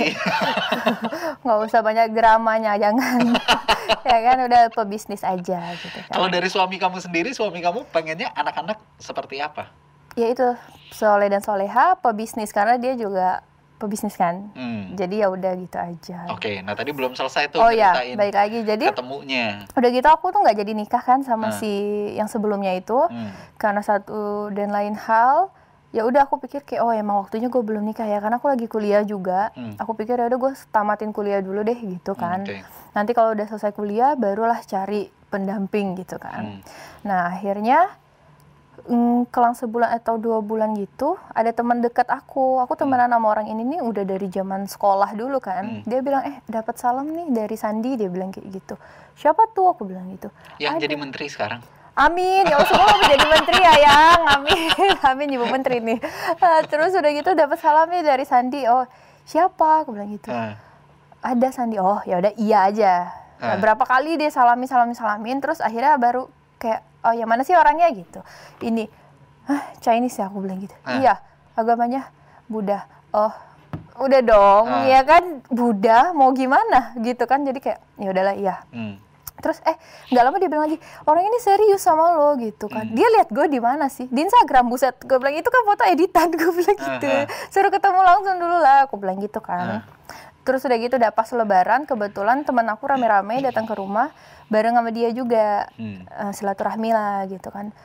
nggak 1.45 1.59
usah 1.61 1.79
banyak 1.81 2.07
dramanya, 2.11 2.71
jangan. 2.77 3.21
ya 4.09 4.17
kan 4.23 4.37
udah 4.41 4.61
pebisnis 4.73 5.21
aja 5.21 5.59
gitu 5.77 5.97
kan. 6.01 6.09
Kalau 6.09 6.27
dari 6.27 6.49
suami 6.49 6.75
kamu 6.75 6.97
sendiri, 6.97 7.29
suami 7.31 7.61
kamu 7.61 7.85
pengennya 7.87 8.33
anak-anak 8.33 8.81
seperti 8.97 9.37
apa? 9.37 9.69
ya 10.17 10.33
itu 10.33 10.49
soleh 10.89 11.29
dan 11.29 11.45
soleha 11.45 11.93
pebisnis 11.95 12.49
karena 12.49 12.81
dia 12.81 12.97
juga 12.97 13.45
pebisnis 13.77 14.13
kan 14.13 14.49
Hmm. 14.51 14.93
jadi 14.93 15.23
ya 15.23 15.27
udah 15.29 15.53
gitu 15.55 15.77
aja 15.77 16.17
Oke, 16.29 16.59
nah 16.59 16.73
tadi 16.73 16.89
belum 16.89 17.13
selesai 17.13 17.47
tuh 17.47 17.59
oh 17.59 17.69
ya 17.69 17.93
baik 18.11 18.33
lagi 18.33 18.59
jadi 18.61 18.89
ketemunya. 18.89 19.63
udah 19.69 19.89
gitu 19.89 20.07
aku 20.07 20.29
tuh 20.29 20.41
nggak 20.41 20.57
jadi 20.57 20.71
nikah 20.73 20.99
kan 20.99 21.21
sama 21.21 21.47
Ah. 21.47 21.53
si 21.53 21.71
yang 22.11 22.25
sebelumnya 22.25 22.73
itu 22.73 22.97
Hmm. 22.97 23.29
karena 23.55 23.79
satu 23.79 24.17
dan 24.49 24.69
lain 24.69 24.93
hal 24.93 25.53
ya 25.89 26.03
udah 26.03 26.23
aku 26.23 26.37
pikir 26.37 26.61
kayak 26.61 26.81
oh 26.81 26.91
emang 26.91 27.17
waktunya 27.19 27.47
gue 27.47 27.57
belum 27.59 27.79
nikah 27.81 28.03
ya 28.03 28.17
karena 28.17 28.35
aku 28.35 28.47
lagi 28.47 28.65
kuliah 28.65 29.01
juga 29.01 29.49
Hmm. 29.51 29.73
aku 29.75 29.93
pikir 29.93 30.15
ya 30.15 30.25
udah 30.25 30.39
gue 30.39 30.51
tamatin 30.67 31.09
kuliah 31.09 31.39
dulu 31.39 31.61
deh 31.61 31.77
gitu 31.77 32.11
kan 32.13 32.43
Oke. 32.43 32.59
nanti 32.91 33.11
kalau 33.11 33.31
udah 33.31 33.45
selesai 33.45 33.71
kuliah 33.71 34.13
barulah 34.13 34.59
cari 34.61 35.07
pendamping 35.27 35.95
gitu 35.95 36.17
kan 36.17 36.43
Hmm. 36.49 36.59
Nah 37.03 37.29
akhirnya 37.29 37.87
mm, 38.83 39.27
kelang 39.27 39.53
sebulan 39.53 39.89
atau 39.95 40.15
dua 40.15 40.39
bulan 40.39 40.73
gitu 40.73 41.15
ada 41.29 41.49
teman 41.49 41.79
dekat 41.79 42.05
aku 42.05 42.57
aku 42.57 42.73
temenan 42.73 43.09
sama 43.09 43.27
orang 43.27 43.47
ini 43.47 43.65
nih 43.67 43.79
udah 43.79 44.03
dari 44.03 44.27
zaman 44.27 44.65
sekolah 44.65 45.11
dulu 45.11 45.39
kan 45.39 45.63
Hmm. 45.63 45.81
dia 45.83 45.99
bilang 45.99 46.21
eh 46.23 46.37
dapat 46.45 46.75
salam 46.75 47.07
nih 47.07 47.27
dari 47.27 47.55
Sandi 47.55 47.95
dia 47.95 48.07
bilang 48.07 48.29
kayak 48.29 48.47
gitu 48.51 48.75
siapa 49.13 49.49
tuh 49.49 49.71
aku 49.71 49.83
bilang 49.83 50.05
gitu 50.09 50.29
Yang 50.57 50.73
Ada. 50.73 50.83
jadi 50.83 50.95
menteri 50.95 51.25
sekarang. 51.27 51.61
Amin, 51.97 52.45
ya 52.45 52.53
Allah 52.53 52.69
semua 52.69 52.85
mau 52.87 53.09
jadi 53.09 53.25
menteri 53.27 53.57
ya 53.57 53.73
yang, 53.81 54.21
amin, 54.29 54.69
amin 55.09 55.27
ibu 55.33 55.45
menteri 55.47 55.81
nih. 55.81 55.97
Ah, 56.37 56.61
terus 56.61 56.93
udah 56.93 57.09
gitu 57.09 57.33
dapat 57.33 57.57
salam 57.57 57.89
nih 57.89 58.05
dari 58.05 58.21
Sandi, 58.21 58.69
oh 58.69 58.85
siapa? 59.23 59.81
Aku 59.81 59.97
bilang 59.97 60.13
gitu. 60.13 60.29
Nah, 60.29 60.53
Ada 61.19 61.49
Sandi, 61.49 61.81
oh 61.81 61.97
ya 62.05 62.21
udah 62.21 62.37
iya 62.37 62.69
aja. 62.69 62.93
Nah, 63.37 63.49
Ah. 63.49 63.57
berapa 63.57 63.81
kali 63.81 64.13
dia 64.13 64.29
salamin 64.29 64.69
salamin 64.69 64.93
salamin, 64.93 65.37
terus 65.37 65.57
akhirnya 65.57 65.97
baru 65.97 66.29
kayak 66.55 66.85
oh 67.07 67.13
ya 67.13 67.23
mana 67.23 67.41
sih 67.41 67.55
orangnya 67.55 67.87
gitu. 67.89 68.19
Ini, 68.59 68.83
ah 69.47 69.63
Chinese 69.79 70.19
ya 70.19 70.27
aku 70.27 70.43
bilang 70.43 70.59
gitu. 70.59 70.75
Ah. 70.83 70.99
Iya, 70.99 71.13
agamanya 71.53 72.11
Buddha. 72.45 72.83
Oh 73.09 73.31
udah 73.97 74.21
dong, 74.21 74.65
Ah. 74.67 74.85
ya 74.85 75.01
kan 75.01 75.41
Buddha 75.47 76.11
mau 76.11 76.29
gimana 76.29 76.93
gitu 76.97 77.23
kan? 77.23 77.41
Jadi 77.41 77.57
kayak 77.57 77.79
ya 77.97 78.09
udahlah 78.11 78.35
iya. 78.35 78.55
hmm. 78.69 79.07
Terus 79.37 79.61
eh 79.63 79.77
nggak 80.09 80.23
lama 80.23 80.37
dia 80.37 80.49
bilang 80.49 80.65
lagi 80.65 80.77
orang 81.05 81.21
ini 81.23 81.37
serius 81.37 81.79
sama 81.79 82.09
lo 82.11 82.33
gitu 82.35 82.65
kan. 82.67 82.83
Hmm. 82.83 82.93
Dia 82.93 83.05
lihat 83.07 83.29
gue 83.29 83.45
di 83.47 83.57
mana 83.57 83.85
sih? 83.87 84.05
Di 84.05 84.21
Instagram 84.21 84.65
buset. 84.65 84.97
Gue 84.99 85.17
bilang 85.17 85.33
itu 85.33 85.45
kan 85.45 85.61
foto 85.61 85.85
editan. 85.85 86.29
Gue 86.41 86.51
bilang 86.51 86.73
gitu. 86.75 87.05
Aha. 87.05 87.29
Suruh 87.47 87.69
ketemu 87.69 88.01
langsung 88.01 88.35
dulu 88.35 88.57
lah. 88.57 88.85
Aku 88.85 88.97
bilang 88.97 89.17
gitu 89.17 89.37
Ah. 89.39 89.45
kan. 89.45 89.65
Terus 90.47 90.63
udah 90.63 90.77
gitu 90.79 90.95
udah 90.95 91.11
pas 91.11 91.27
lebaran 91.35 91.83
kebetulan 91.83 92.47
teman 92.47 92.71
aku 92.71 92.87
rame-rame 92.87 93.43
datang 93.43 93.67
ke 93.67 93.75
rumah 93.75 94.15
bareng 94.47 94.79
sama 94.79 94.95
dia 94.95 95.11
juga 95.11 95.67
Hmm. 95.75 96.07
Eh, 96.07 96.31
silaturahmi 96.31 96.95
lah 96.95 97.27
gitu 97.27 97.51
kan. 97.51 97.75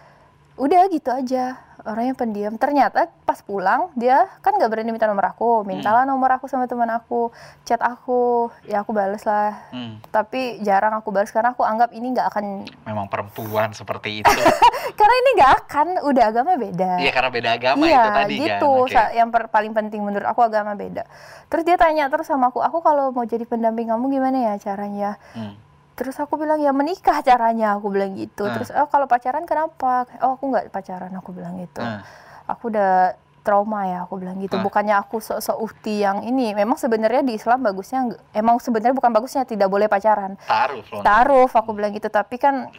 Udah 0.61 0.85
gitu 0.93 1.09
aja 1.09 1.57
orangnya 1.83 2.15
pendiam. 2.15 2.55
Ternyata 2.55 3.11
pas 3.27 3.41
pulang 3.43 3.91
dia 3.99 4.31
kan 4.41 4.55
nggak 4.55 4.71
berani 4.71 4.91
minta 4.95 5.11
nomor 5.11 5.27
aku, 5.27 5.67
mintalah 5.67 6.07
nomor 6.07 6.31
aku 6.31 6.47
sama 6.47 6.71
teman 6.71 6.89
aku, 6.89 7.35
chat 7.67 7.83
aku, 7.83 8.53
ya 8.67 8.87
aku 8.87 8.95
bales 8.95 9.23
lah. 9.27 9.57
Hmm. 9.75 9.99
Tapi 10.09 10.63
jarang 10.63 10.95
aku 10.95 11.11
balas 11.11 11.35
karena 11.35 11.55
aku 11.55 11.67
anggap 11.67 11.91
ini 11.91 12.15
nggak 12.15 12.29
akan, 12.31 12.45
Memang 12.87 13.07
perempuan 13.11 13.75
seperti 13.75 14.23
itu. 14.23 14.31
karena 14.99 15.15
ini 15.17 15.31
nggak 15.41 15.53
akan, 15.67 15.87
udah 16.07 16.25
agama 16.29 16.53
beda. 16.55 16.93
Iya 17.03 17.11
karena 17.11 17.31
beda 17.33 17.51
agama 17.51 17.83
iya, 17.83 17.99
itu 17.99 18.11
tadi 18.15 18.35
gitu. 18.39 18.71
kan. 18.71 18.87
Oke. 18.87 18.95
Sa- 18.95 19.13
Yang 19.13 19.29
per- 19.35 19.51
paling 19.51 19.73
penting 19.75 20.01
menurut 20.05 20.27
aku 20.29 20.41
agama 20.45 20.77
beda. 20.79 21.05
Terus 21.51 21.65
dia 21.67 21.77
tanya 21.77 22.07
terus 22.07 22.29
sama 22.29 22.53
aku, 22.55 22.63
aku 22.63 22.79
kalau 22.81 23.11
mau 23.11 23.27
jadi 23.27 23.43
pendamping 23.43 23.91
kamu 23.91 24.05
gimana 24.13 24.39
ya 24.53 24.55
caranya? 24.61 25.19
Hmm. 25.35 25.57
Terus 25.93 26.17
aku 26.17 26.41
bilang 26.41 26.59
ya 26.59 26.73
menikah 26.73 27.21
caranya, 27.21 27.77
aku 27.77 27.93
bilang 27.93 28.17
gitu. 28.17 28.49
Hmm. 28.49 28.55
Terus 28.57 28.73
oh 28.73 28.89
kalau 28.89 29.05
pacaran 29.05 29.45
kenapa? 29.45 30.09
Oh 30.25 30.41
aku 30.41 30.49
nggak 30.49 30.73
pacaran, 30.73 31.13
aku 31.13 31.37
bilang 31.37 31.61
gitu. 31.61 31.85
Hmm. 31.85 32.01
Aku 32.49 32.73
udah 32.73 33.15
trauma 33.43 33.85
ya, 33.91 34.07
aku 34.07 34.23
bilang 34.23 34.39
gitu. 34.39 34.57
Hmm. 34.57 34.65
Bukannya 34.65 34.97
aku 34.97 35.19
sok-sok 35.19 35.59
uhti 35.59 36.01
yang 36.01 36.23
ini. 36.25 36.55
Memang 36.55 36.79
sebenarnya 36.79 37.27
di 37.27 37.37
Islam 37.37 37.61
bagusnya, 37.61 38.09
emang 38.33 38.63
sebenarnya 38.63 38.95
bukan 38.97 39.11
bagusnya 39.11 39.43
tidak 39.45 39.69
boleh 39.69 39.91
pacaran. 39.91 40.39
Taruh 40.47 40.81
loh. 40.81 41.03
Taruh, 41.03 41.51
aku 41.51 41.71
bilang 41.75 41.93
gitu. 41.93 42.09
Tapi 42.09 42.39
kan 42.39 42.71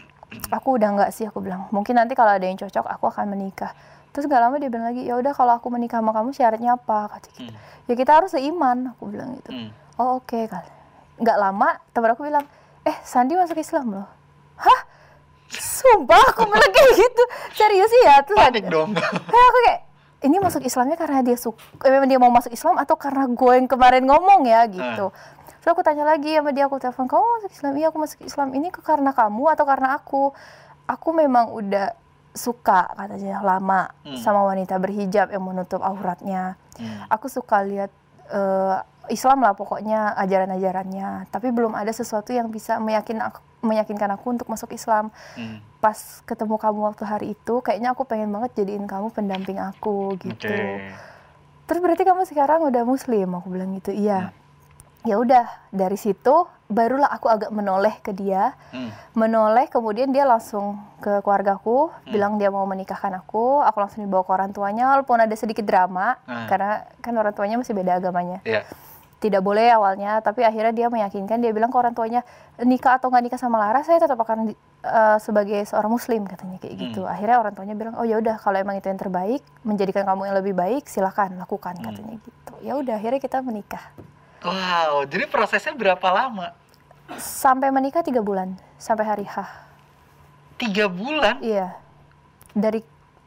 aku 0.50 0.79
udah 0.79 0.89
nggak 0.98 1.12
sih, 1.13 1.27
aku 1.27 1.43
bilang. 1.43 1.67
Mungkin 1.70 2.00
nanti 2.00 2.15
kalau 2.17 2.34
ada 2.34 2.48
yang 2.48 2.58
cocok, 2.58 2.88
aku 2.89 3.05
akan 3.12 3.36
menikah. 3.36 3.75
Terus 4.13 4.29
gak 4.29 4.46
lama 4.46 4.62
dia 4.62 4.70
bilang 4.70 4.93
lagi, 4.93 5.10
ya 5.10 5.17
udah 5.17 5.34
kalau 5.34 5.58
aku 5.58 5.74
menikah 5.74 5.98
sama 5.98 6.13
kamu 6.13 6.38
syaratnya 6.38 6.77
apa? 6.77 7.10
Kata 7.17 7.27
gitu. 7.34 7.50
Hmm. 7.50 7.58
Ya 7.89 7.93
kita 7.98 8.12
harus 8.13 8.29
seiman, 8.29 8.93
aku 8.93 9.10
bilang 9.10 9.34
gitu. 9.41 9.50
Hmm. 9.50 9.70
Oh 9.98 10.22
oke 10.22 10.38
kali. 10.46 10.70
Nggak 11.17 11.38
lama 11.41 11.82
temen 11.91 12.10
aku 12.13 12.22
bilang, 12.22 12.46
eh 12.83 12.97
Sandi 13.01 13.33
masuk 13.33 13.57
Islam 13.57 13.85
loh. 13.91 14.07
Hah? 14.59 14.79
Sumpah 15.53 16.33
aku 16.33 16.49
bilang 16.49 16.71
kayak 16.71 16.93
gitu. 16.97 17.23
Serius 17.53 17.89
sih 17.89 18.01
ya. 18.03 18.15
Terus 18.25 18.39
Panik 18.41 18.65
dong. 18.67 18.97
Kayak 18.97 19.47
aku 19.49 19.59
kayak, 19.63 19.79
ini 20.23 20.35
masuk 20.39 20.61
Islamnya 20.63 20.97
karena 20.97 21.19
dia 21.21 21.37
suka, 21.37 21.61
eh, 21.83 21.91
memang 21.91 22.07
dia 22.07 22.17
mau 22.17 22.31
masuk 22.31 22.49
Islam 22.49 22.79
atau 22.79 22.95
karena 22.95 23.27
gue 23.27 23.53
yang 23.53 23.67
kemarin 23.67 24.03
ngomong 24.03 24.47
ya 24.47 24.65
gitu. 24.65 25.13
Terus 25.61 25.69
aku 25.69 25.83
tanya 25.83 26.03
lagi 26.03 26.33
sama 26.33 26.51
dia, 26.51 26.65
aku 26.67 26.79
telepon, 26.79 27.07
kamu 27.07 27.23
masuk 27.39 27.51
Islam? 27.53 27.71
Iya 27.77 27.87
aku 27.91 27.97
masuk 28.01 28.19
Islam. 28.23 28.47
Ini 28.51 28.67
ke 28.67 28.81
karena 28.81 29.11
kamu 29.13 29.43
atau 29.53 29.63
karena 29.63 29.95
aku? 29.95 30.33
Aku 30.83 31.09
memang 31.13 31.53
udah 31.53 31.93
suka 32.33 32.89
katanya 32.97 33.45
lama 33.45 33.93
Hmm. 34.01 34.17
sama 34.17 34.41
wanita 34.43 34.81
berhijab 34.81 35.29
yang 35.29 35.45
menutup 35.45 35.85
auratnya 35.85 36.57
Hmm. 36.81 37.05
aku 37.05 37.29
suka 37.29 37.61
lihat 37.61 37.93
eh, 38.25 38.75
Islam 39.05 39.39
lah 39.39 39.51
pokoknya 39.51 40.15
ajaran-ajarannya 40.15 41.27
tapi 41.27 41.50
belum 41.50 41.74
ada 41.74 41.89
sesuatu 41.89 42.29
yang 42.29 42.48
bisa 42.48 42.77
meyakin 42.77 43.19
aku, 43.19 43.39
meyakinkan 43.62 44.10
aku 44.12 44.31
untuk 44.31 44.48
masuk 44.48 44.72
Islam 44.72 45.12
Hmm. 45.33 45.60
pas 45.77 45.95
ketemu 46.24 46.55
kamu 46.55 46.79
waktu 46.86 47.03
hari 47.03 47.25
itu 47.31 47.60
kayaknya 47.60 47.91
aku 47.91 48.03
pengen 48.03 48.29
banget 48.29 48.55
jadiin 48.55 48.83
kamu 48.83 49.10
pendamping 49.10 49.57
aku 49.57 50.15
gitu 50.17 50.48
Oke. 50.48 50.91
terus 51.63 51.79
berarti 51.79 52.03
kamu 52.03 52.24
sekarang 52.24 52.63
udah 52.63 52.83
muslim 52.83 53.27
aku 53.33 53.48
bilang 53.50 53.72
gitu 53.74 53.91
iya 53.91 54.31
Hmm. 54.31 54.36
ya 55.03 55.15
udah 55.17 55.43
dari 55.69 55.95
situ 55.95 56.31
barulah 56.65 57.05
aku 57.07 57.27
agak 57.27 57.51
menoleh 57.51 58.00
ke 58.00 58.12
dia 58.12 58.55
Hmm. 58.69 58.88
menoleh 59.13 59.67
kemudian 59.67 60.10
dia 60.10 60.24
langsung 60.24 60.79
ke 60.98 61.19
keluargaku 61.19 61.91
Hmm. 61.91 62.07
bilang 62.07 62.33
dia 62.36 62.48
mau 62.48 62.63
menikahkan 62.63 63.12
aku 63.13 63.60
aku 63.60 63.77
langsung 63.77 64.01
dibawa 64.01 64.24
ke 64.24 64.31
orang 64.31 64.51
tuanya 64.51 64.88
walaupun 64.89 65.19
ada 65.19 65.36
sedikit 65.36 65.63
drama 65.63 66.15
Hmm. 66.24 66.48
karena 66.48 66.72
kan 66.98 67.13
orang 67.13 67.31
tuanya 67.31 67.60
masih 67.60 67.74
beda 67.74 68.00
agamanya 68.00 68.39
Iya. 68.43 68.63
Tidak 69.24 69.39
boleh 69.39 69.72
awalnya 69.72 70.20
tapi 70.20 70.44
akhirnya 70.44 70.75
dia 70.75 70.88
meyakinkan 70.88 71.39
dia 71.39 71.50
bilang 71.50 71.72
ke 71.72 71.77
orang 71.77 71.92
tuanya 71.92 72.27
nikah 72.60 73.00
atau 73.00 73.08
nggak 73.08 73.24
nikah 73.24 73.39
sama 73.39 73.56
Lara 73.56 73.80
saya 73.80 73.96
tetap 73.98 74.20
akan 74.20 74.51
eh, 74.84 75.18
sebagai 75.18 75.63
seorang 75.63 75.88
muslim 75.89 76.22
katanya 76.24 76.60
kayak 76.60 76.75
gitu 76.77 77.01
Hmm. 77.01 77.10
akhirnya 77.10 77.38
orang 77.38 77.53
tuanya 77.53 77.72
bilang 77.74 77.96
oh 77.96 78.03
ya 78.03 78.18
udah 78.18 78.36
kalau 78.36 78.58
emang 78.58 78.75
itu 78.75 78.86
yang 78.86 79.00
terbaik 79.00 79.39
menjadikan 79.62 80.03
kamu 80.03 80.27
yang 80.27 80.38
lebih 80.38 80.51
baik 80.53 80.84
silakan 80.86 81.38
lakukan 81.38 81.74
Hmm. 81.74 81.86
katanya 81.88 82.13
gitu 82.20 82.53
ya 82.60 82.75
udah 82.75 82.94
akhirnya 82.94 83.18
kita 83.18 83.39
menikah 83.39 83.86
Wow, 84.44 85.08
jadi 85.08 85.24
prosesnya 85.25 85.72
berapa 85.72 86.03
lama? 86.06 86.51
sampai 87.13 87.68
menikah 87.70 88.00
tiga 88.00 88.20
bulan 88.20 88.51
sampai 88.75 89.03
hari 89.03 89.24
H 89.24 89.39
Tiga 90.56 90.86
bulan? 90.86 91.39
iya 91.39 91.75
dari 92.51 92.84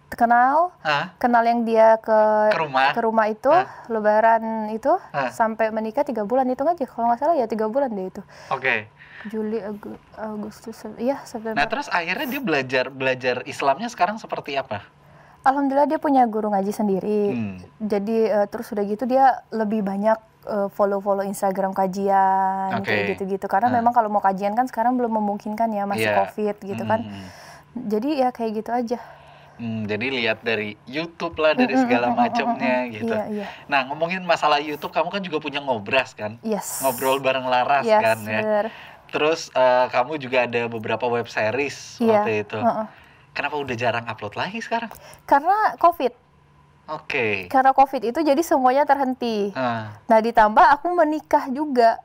kenal 0.08 0.70
Hah? 0.80 1.10
kenal 1.16 1.42
yang 1.42 1.62
dia 1.62 1.98
ke 1.98 2.20
Ke 2.48 2.58
rumah? 2.58 2.90
ke 2.92 3.00
rumah 3.00 3.26
itu 3.26 3.48
Hah? 3.48 3.66
lebaran 3.88 4.42
itu 4.70 4.94
Hah? 5.10 5.28
sampai 5.28 5.68
menikah 5.68 6.02
tiga 6.02 6.22
bulan 6.22 6.46
itu 6.46 6.62
aja 6.62 6.84
kalau 6.84 7.10
nggak 7.10 7.18
salah 7.18 7.34
ya 7.34 7.44
tiga 7.44 7.66
bulan 7.66 7.90
deh 7.90 8.06
itu 8.06 8.22
Oke. 8.48 8.86
Juli 9.26 9.58
Agu- 9.58 9.98
Agustus 10.14 10.78
iya 10.96 11.18
September 11.20 11.54
Nah 11.54 11.66
terus 11.66 11.88
akhirnya 11.88 12.26
dia 12.28 12.38
belajar 12.38 12.84
belajar 12.88 13.42
Islamnya 13.44 13.88
sekarang 13.88 14.16
seperti 14.16 14.54
apa? 14.54 14.86
Alhamdulillah 15.42 15.86
dia 15.88 15.96
punya 15.96 16.22
guru 16.25 16.48
ngaji 16.48 16.70
sendiri 16.70 17.22
Hmm. 17.28 17.56
jadi 17.76 18.18
eh, 18.32 18.46
terus 18.46 18.66
udah 18.68 18.84
gitu 18.84 19.02
dia 19.04 19.42
lebih 19.50 19.82
banyak 19.82 20.14
eh, 20.44 20.68
follow-follow 20.70 21.22
Instagram 21.25 21.70
kajian 21.72 22.78
Oke. 22.78 22.86
kayak 22.86 23.02
gitu-gitu 23.12 23.46
karena 23.46 23.66
Ah. 23.66 23.75
memang 23.75 23.90
kalau 23.90 24.06
mau 24.06 24.18
kajian 24.20 24.54
kan 24.54 24.64
sekarang 24.64 24.94
belum 24.94 25.10
memungkinkan 25.12 25.66
ya 25.68 25.82
masih 25.84 26.06
Iya. 26.06 26.18
covid 26.20 26.56
gitu 26.60 26.82
kan 26.84 27.02
Hmm. 27.02 27.26
jadi 27.76 28.08
ya 28.16 28.28
kayak 28.30 28.52
gitu 28.56 28.70
aja 28.70 28.98
Hmm, 29.56 29.84
jadi 29.84 30.06
lihat 30.10 30.38
dari 30.40 30.76
YouTube 30.84 31.36
lah 31.36 31.52
dari 31.52 31.72
segala 31.75 32.12
macamnya 32.12 32.84
gitu. 32.86 33.08
iya 33.08 33.25
iya 33.26 33.46
Nah 33.66 33.84
ngomongin 33.84 34.20
masalah 34.22 34.58
YouTube, 34.58 34.90
kamu 34.90 35.08
kan 35.08 35.20
juga 35.20 35.38
punya 35.38 35.58
ngobras 35.58 36.12
kan? 36.12 36.36
yes 36.40 36.80
Ngobrol 36.80 37.18
bareng 37.18 37.44
Laras 37.44 37.82
yes 37.82 37.98
kan 37.98 38.18
ya. 38.20 38.40
bener. 38.40 38.64
Terus 39.06 39.48
eh, 39.50 39.86
kamu 39.88 40.18
juga 40.18 40.44
ada 40.44 40.66
beberapa 40.66 41.06
web 41.06 41.25
series 41.26 41.96
Iya, 41.96 42.20
waktu 42.20 42.32
itu. 42.42 42.58
heeh. 42.58 42.86
Kenapa 43.32 43.56
udah 43.56 43.75
jarang 43.75 44.04
upload 44.04 44.32
lagi 44.34 44.58
sekarang? 44.58 44.92
karena 45.25 45.76
covid 45.76 46.12
Oke. 46.86 47.48
karena 47.48 47.72
covid 47.72 47.98
itu 48.04 48.20
jadi 48.20 48.38
semuanya 48.40 48.84
terhenti 48.84 49.50
Ah. 49.52 49.98
nah 50.06 50.18
ditambah 50.18 50.62
aku 50.70 50.92
menikah 50.92 51.48
juga 51.48 51.98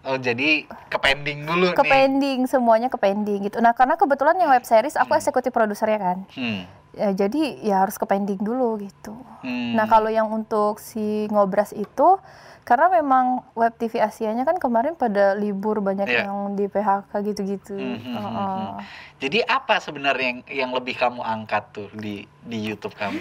Oh 0.00 0.14
jadi 0.14 0.62
ke 0.86 0.96
pending 0.96 1.42
dulu 1.42 1.72
ke 1.72 1.80
nih. 1.80 1.90
pending 1.90 2.38
semuanya 2.44 2.86
ke 2.86 2.96
pending 2.96 3.42
gitu 3.42 3.58
nah 3.58 3.72
karena 3.72 3.94
kebetulan 3.94 4.36
yang 4.36 4.48
web 4.48 4.62
series 4.62 4.94
aku 4.94 5.16
eksekutif 5.16 5.48
produsernya 5.48 5.98
kan 5.98 6.18
Hmm. 6.30 6.68
Ya, 6.90 7.12
jadi 7.12 7.40
ya 7.60 7.76
harus 7.80 7.94
ke 7.94 8.04
pending 8.04 8.38
dulu 8.38 8.78
gitu 8.78 9.12
Hmm. 9.38 9.72
nah 9.72 9.84
kalau 9.84 10.08
yang 10.08 10.26
untuk 10.26 10.76
si 10.78 10.98
ngobras 11.28 11.70
itu 11.70 12.18
karena 12.62 12.90
memang 12.90 13.24
web 13.52 13.70
TV 13.72 13.96
Asianya 13.98 14.42
kan 14.42 14.56
kemarin 14.56 14.92
pada 14.92 15.32
libur 15.32 15.78
banyak 15.78 16.04
Iya. 16.04 16.26
yang 16.26 16.52
di 16.52 16.66
PHK 16.66 17.12
gitu-gitu 17.24 17.72
Hmm, 17.72 17.96
hmm, 17.96 18.04
hmm, 18.04 18.16
Heeh. 18.18 18.48
hmm. 18.66 18.78
Jadi 19.18 19.38
apa 19.42 19.78
sebenarnya 19.78 20.26
yang 20.26 20.40
yang 20.48 20.70
lebih 20.72 20.94
kamu 20.94 21.20
angkat 21.20 21.64
tuh 21.70 21.88
di 21.92 22.22
di 22.40 22.58
YouTube 22.58 22.92
kamu? 22.94 23.20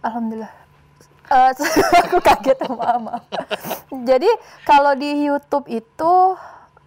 Alhamdulillah. 0.00 0.52
Eh, 1.24 1.50
aku 2.02 2.18
kaget 2.18 2.58
sama 2.60 2.98
maaf. 2.98 3.22
Jadi 3.88 4.28
kalau 4.62 4.92
di 4.92 5.10
YouTube 5.22 5.66
itu 5.66 6.12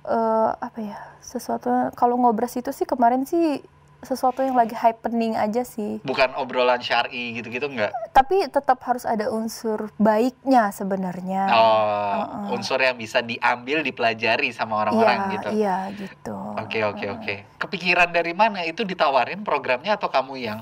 eh, 0.05 0.51
apa 0.53 0.79
ya 0.79 0.97
sesuatu 1.19 1.69
kalau 1.93 2.17
ngobras 2.17 2.53
itu 2.53 2.69
sih 2.69 2.83
kemarin 2.83 3.23
sih 3.23 3.61
sesuatu 4.05 4.45
yang 4.45 4.55
lagi 4.55 4.77
happening 4.77 5.35
aja 5.35 5.65
sih. 5.65 5.99
Bukan 6.05 6.37
obrolan 6.37 6.79
syari 6.79 7.35
gitu-gitu 7.35 7.65
enggak? 7.65 7.91
Tapi 8.13 8.45
tetap 8.47 8.79
harus 8.85 9.03
ada 9.03 9.33
unsur 9.33 9.89
baiknya 9.97 10.69
sebenarnya. 10.69 11.49
Oh, 11.51 12.53
unsur 12.55 12.77
yang 12.79 12.95
bisa 12.95 13.19
diambil 13.25 13.81
dipelajari 13.81 14.53
sama 14.53 14.85
orang-orang 14.87 15.17
iya, 15.17 15.33
gitu. 15.33 15.49
iya 15.57 15.77
gitu. 15.97 16.37
Oke 16.61 16.79
oke 16.85 17.05
oke. 17.19 17.35
Kepikiran 17.57 18.13
dari 18.13 18.31
mana 18.31 18.61
itu 18.63 18.85
ditawarin 18.85 19.41
programnya 19.41 19.97
atau 19.97 20.07
kamu 20.07 20.33
yang 20.37 20.59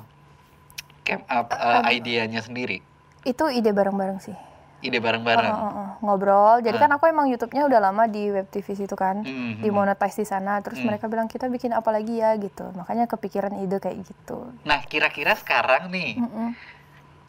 came 1.04 1.24
up 1.28 1.52
uh, 1.52 1.84
idenya 1.92 2.40
sendiri? 2.40 2.80
Itu 3.28 3.52
ide 3.52 3.76
bareng-bareng 3.76 4.20
sih. 4.24 4.53
Ide 4.84 5.00
bareng-bareng. 5.00 5.48
Heeh, 5.48 5.72
heeh, 5.72 5.90
ngobrol. 6.04 6.60
Jadi 6.60 6.76
Ah. 6.76 6.82
kan 6.84 6.92
aku 6.92 7.08
emang 7.08 7.32
YouTube-nya 7.32 7.64
udah 7.66 7.80
lama 7.80 8.04
di 8.06 8.28
web 8.30 8.52
TV 8.52 8.76
situ 8.76 8.92
kan. 8.94 9.24
Mhm. 9.24 9.64
Dimonetize 9.64 10.20
di 10.20 10.28
sana. 10.28 10.60
Terus 10.60 10.84
Hmm. 10.84 10.92
mereka 10.92 11.08
bilang 11.08 11.26
kita 11.26 11.48
bikin 11.48 11.72
apa 11.72 11.88
lagi 11.88 12.20
ya 12.20 12.36
gitu. 12.36 12.68
Makanya 12.76 13.08
kepikiran 13.08 13.56
ide 13.58 13.80
kayak 13.80 14.04
gitu. 14.04 14.52
Nah, 14.62 14.84
kira-kira 14.84 15.34
sekarang 15.34 15.88
nih, 15.88 16.20
Mm-mm. 16.20 16.52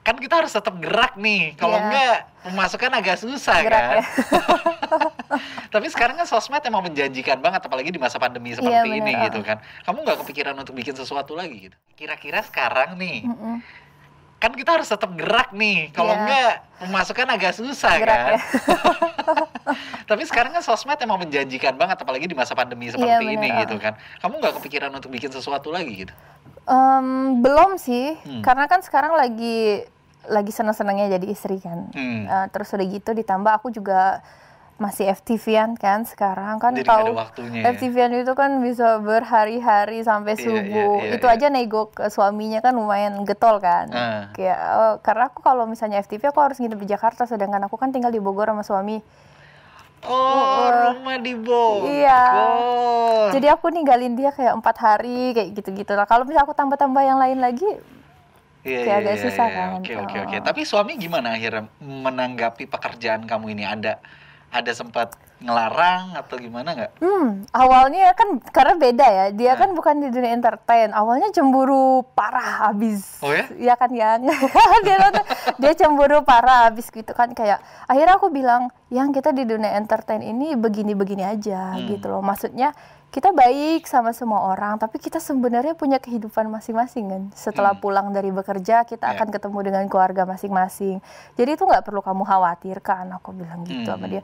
kan 0.02 0.18
kita 0.18 0.34
harus 0.36 0.50
tetap 0.50 0.74
gerak 0.76 1.14
nih. 1.14 1.54
Kalau 1.54 1.78
Iya. 1.78 1.84
enggak, 1.86 2.16
pemasukan 2.42 2.90
agak 2.92 3.16
susah 3.16 3.56
Gerak 3.56 3.70
kan. 3.70 3.94
ya. 3.94 4.02
Tapi 5.72 5.86
sekarang 5.88 6.14
kan 6.14 6.26
sosmed 6.26 6.60
emang 6.60 6.82
menjanjikan 6.84 7.38
banget, 7.38 7.62
apalagi 7.62 7.88
di 7.88 7.98
masa 7.98 8.18
pandemi 8.18 8.50
seperti 8.50 8.82
Iya, 8.84 8.98
ini 8.98 9.12
gitu 9.24 9.42
kan. 9.42 9.58
Kamu 9.82 10.02
nggak 10.02 10.18
kepikiran 10.22 10.54
untuk 10.54 10.74
bikin 10.74 10.94
sesuatu 10.94 11.34
lagi 11.34 11.70
gitu? 11.70 11.76
Kira-kira 11.94 12.42
sekarang 12.42 12.94
nih, 12.94 13.26
Mm-mm. 13.26 13.58
Kan 14.36 14.52
kita 14.52 14.76
harus 14.76 14.86
tetap 14.86 15.10
gerak 15.14 15.50
nih. 15.50 15.88
Kalau 15.90 16.12
Iya. 16.12 16.20
enggak, 16.20 16.52
pemasukan 16.78 17.26
agak 17.30 17.52
susah 17.54 17.92
Gerak 17.96 18.18
kan. 18.18 18.32
ya. 18.32 18.38
Tapi 20.10 20.22
sekarang 20.24 20.52
kan 20.52 20.60
sosmed 20.60 21.00
emang 21.00 21.16
menjanjikan 21.18 21.74
banget, 21.74 21.96
apalagi 21.96 22.28
di 22.28 22.36
masa 22.36 22.52
pandemi 22.52 22.92
seperti 22.92 23.08
Iya, 23.08 23.18
bener, 23.20 23.34
ini 23.34 23.48
ah. 23.48 23.58
gitu 23.64 23.76
kan. 23.80 23.96
Kamu 24.20 24.36
nggak 24.36 24.54
kepikiran 24.60 24.92
untuk 24.92 25.08
bikin 25.08 25.32
sesuatu 25.32 25.72
lagi 25.72 26.04
gitu? 26.04 26.12
Em, 26.64 27.40
belum 27.40 27.76
sih, 27.76 28.16
Hmm. 28.20 28.40
karena 28.40 28.64
kan 28.64 28.80
sekarang 28.80 29.12
lagi 29.12 29.84
lagi 30.24 30.48
seneng-senengnya 30.48 31.12
jadi 31.14 31.26
istri 31.28 31.60
kan. 31.60 31.92
Hmm. 31.92 32.24
Eh, 32.24 32.46
terus 32.48 32.72
udah 32.72 32.86
gitu 32.86 33.12
ditambah 33.12 33.52
aku 33.54 33.68
juga 33.68 34.24
masih 34.74 35.06
FTV-an 35.14 35.78
kan 35.78 36.02
sekarang 36.02 36.58
kan 36.58 36.74
Jadi 36.74 36.90
tahu 36.90 37.14
ya. 37.54 37.70
FTV-an 37.78 38.10
itu 38.26 38.34
kan 38.34 38.58
bisa 38.58 38.98
berhari-hari 38.98 40.02
sampai 40.02 40.34
Iya, 40.34 40.42
subuh. 40.42 40.98
iya, 40.98 41.06
iya, 41.06 41.14
itu 41.14 41.26
iya. 41.30 41.34
aja 41.38 41.46
nego 41.46 41.94
ke 41.94 42.10
suaminya 42.10 42.58
kan 42.58 42.74
lumayan 42.74 43.22
getol 43.22 43.62
kan. 43.62 43.86
Ah. 43.94 44.22
Kayak 44.34 44.58
eh, 44.58 44.94
karena 45.06 45.24
aku 45.30 45.46
kalau 45.46 45.70
misalnya 45.70 46.02
FTV 46.02 46.34
aku 46.34 46.42
harus 46.42 46.58
nginep 46.58 46.78
di 46.82 46.88
Jakarta 46.90 47.22
sedangkan 47.22 47.70
aku 47.70 47.78
kan 47.78 47.94
tinggal 47.94 48.10
di 48.10 48.18
Bogor 48.18 48.50
sama 48.50 48.66
suami. 48.66 48.98
Oh, 50.04 50.68
rumah 50.90 51.16
di 51.22 51.32
Bogor. 51.38 51.88
Iya. 51.88 52.22
Jadi 53.30 53.46
aku 53.48 53.70
ninggalin 53.70 54.18
dia 54.18 54.34
kayak 54.34 54.58
empat 54.58 54.76
hari 54.82 55.32
kayak 55.38 55.54
gitu-gitu. 55.54 55.94
Nah 55.94 56.04
kalau 56.04 56.26
misalnya 56.26 56.50
aku 56.50 56.52
tambah-tambah 56.52 57.00
yang 57.00 57.16
lain 57.22 57.38
lagi, 57.38 57.78
Iya, 58.64 58.80
kayak 58.80 58.88
iya, 58.88 59.00
agak 59.04 59.14
iya, 59.14 59.22
susah 59.28 59.46
iya. 59.48 59.56
kan. 59.56 59.68
Oke, 59.76 59.92
oke, 59.96 60.16
oke. 60.24 60.36
Oh. 60.40 60.44
Tapi 60.44 60.60
suami 60.64 60.96
gimana 60.96 61.36
akhirnya 61.36 61.68
menanggapi 61.84 62.64
pekerjaan 62.64 63.28
kamu 63.28 63.52
ini? 63.54 63.64
Ada 63.68 64.00
ada 64.54 64.70
sempat 64.70 65.18
ngelarang 65.38 66.14
atau 66.14 66.38
gimana 66.38 66.72
nggak? 66.72 66.92
Hmm, 66.98 67.42
awalnya 67.50 68.14
kan 68.14 68.38
karena 68.46 68.74
beda 68.74 69.02
ya. 69.04 69.26
Dia 69.30 69.52
kan 69.54 69.74
bukan 69.74 69.98
di 69.98 70.08
dunia 70.08 70.30
entertain. 70.30 70.88
Awalnya 70.90 71.28
cemburu 71.28 71.84
parah 72.08 72.70
abis. 72.70 73.18
Oh 73.18 73.28
ya? 73.28 73.50
Iya 73.52 73.74
kan 73.74 73.90
yang 73.90 74.22
dia 74.86 74.96
nonton- 74.96 75.26
dia 75.58 75.72
cemburu 75.74 76.22
parah 76.22 76.70
abis 76.70 76.88
gitu 76.88 77.10
kan 77.10 77.30
kayak 77.30 77.58
akhirnya 77.84 78.14
aku 78.14 78.30
bilang 78.30 78.70
yang 78.88 79.10
kita 79.10 79.30
di 79.30 79.42
dunia 79.42 79.74
entertain 79.74 80.22
ini 80.22 80.54
begini-begini 80.54 81.26
aja 81.26 81.74
Hmm. 81.74 81.90
gitu 81.90 82.06
loh. 82.08 82.22
Maksudnya 82.22 82.70
kita 83.14 83.30
baik 83.30 83.86
sama 83.86 84.10
semua 84.10 84.42
orang, 84.50 84.74
tapi 84.74 84.98
kita 84.98 85.22
sebenarnya 85.22 85.78
punya 85.78 86.02
kehidupan 86.02 86.50
masing-masing 86.50 87.06
kan. 87.06 87.22
Setelah 87.30 87.78
Hmm. 87.78 87.82
pulang 87.82 88.06
dari 88.10 88.34
bekerja, 88.34 88.82
kita 88.82 89.06
Ya. 89.06 89.14
akan 89.14 89.30
ketemu 89.30 89.58
dengan 89.62 89.84
keluarga 89.86 90.26
masing-masing. 90.26 90.98
Jadi 91.38 91.50
itu 91.54 91.62
nggak 91.62 91.86
perlu 91.86 92.02
kamu 92.02 92.26
khawatirkan. 92.26 93.14
Aku 93.22 93.30
bilang 93.30 93.62
gitu 93.62 93.86
sama 93.86 94.10
Hmm. 94.10 94.18
dia. 94.18 94.22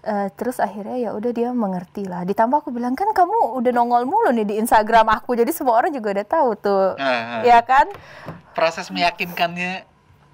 Eh, 0.00 0.28
terus 0.32 0.62
akhirnya 0.62 0.96
ya 0.96 1.10
udah 1.12 1.28
dia 1.34 1.50
mengerti 1.50 2.06
lah. 2.06 2.22
Ditambah 2.24 2.62
aku 2.64 2.70
bilang 2.70 2.94
kan 2.94 3.10
kamu 3.12 3.58
udah 3.60 3.72
nongol 3.74 4.06
mulu 4.06 4.30
nih 4.32 4.46
di 4.46 4.54
Instagram 4.62 5.10
aku, 5.10 5.34
jadi 5.34 5.50
semua 5.50 5.76
orang 5.76 5.90
juga 5.92 6.14
udah 6.14 6.24
tahu 6.24 6.50
tuh, 6.56 6.86
Ah, 6.96 7.04
ah. 7.04 7.40
ya 7.44 7.60
kan? 7.66 7.84
Proses 8.54 8.88
meyakinkannya 8.88 9.89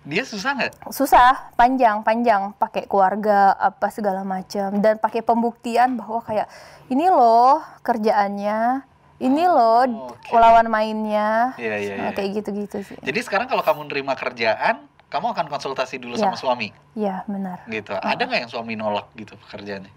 dia 0.06 0.22
susah 0.22 0.54
nggak? 0.54 0.72
Susah, 0.88 1.50
panjang, 1.52 2.00
panjang, 2.00 2.54
pakai 2.54 2.86
keluarga 2.86 3.50
apa 3.52 3.90
segala 3.90 4.22
macam 4.22 4.78
dan 4.78 4.96
pakai 4.96 5.18
pembuktian 5.20 5.98
bahwa 5.98 6.22
kayak 6.22 6.46
ini 6.86 7.10
loh 7.10 7.58
kerjaannya, 7.82 8.86
ini 9.18 9.44
loh 9.44 9.82
Oh, 9.82 10.14
oke. 10.14 10.30
lawan 10.30 10.70
mainnya, 10.70 11.58
Iya, 11.58 11.74
iya, 11.76 11.94
Nah, 11.96 12.08
iya. 12.08 12.14
kayak 12.14 12.30
gitu-gitu 12.38 12.86
sih. 12.86 12.98
Jadi 13.02 13.18
sekarang 13.20 13.50
kalau 13.50 13.60
kamu 13.60 13.90
nerima 13.90 14.14
kerjaan, 14.14 14.86
kamu 15.06 15.34
akan 15.34 15.46
konsultasi 15.48 15.98
dulu 15.98 16.14
Ya. 16.14 16.30
sama 16.30 16.38
suami, 16.38 16.70
Iya 16.94 17.26
benar. 17.26 17.66
gitu. 17.66 17.90
Ada 17.92 18.22
nggak 18.22 18.40
yang 18.40 18.52
suami 18.52 18.78
nolak 18.78 19.10
gitu 19.12 19.34
pekerjaannya? 19.36 19.90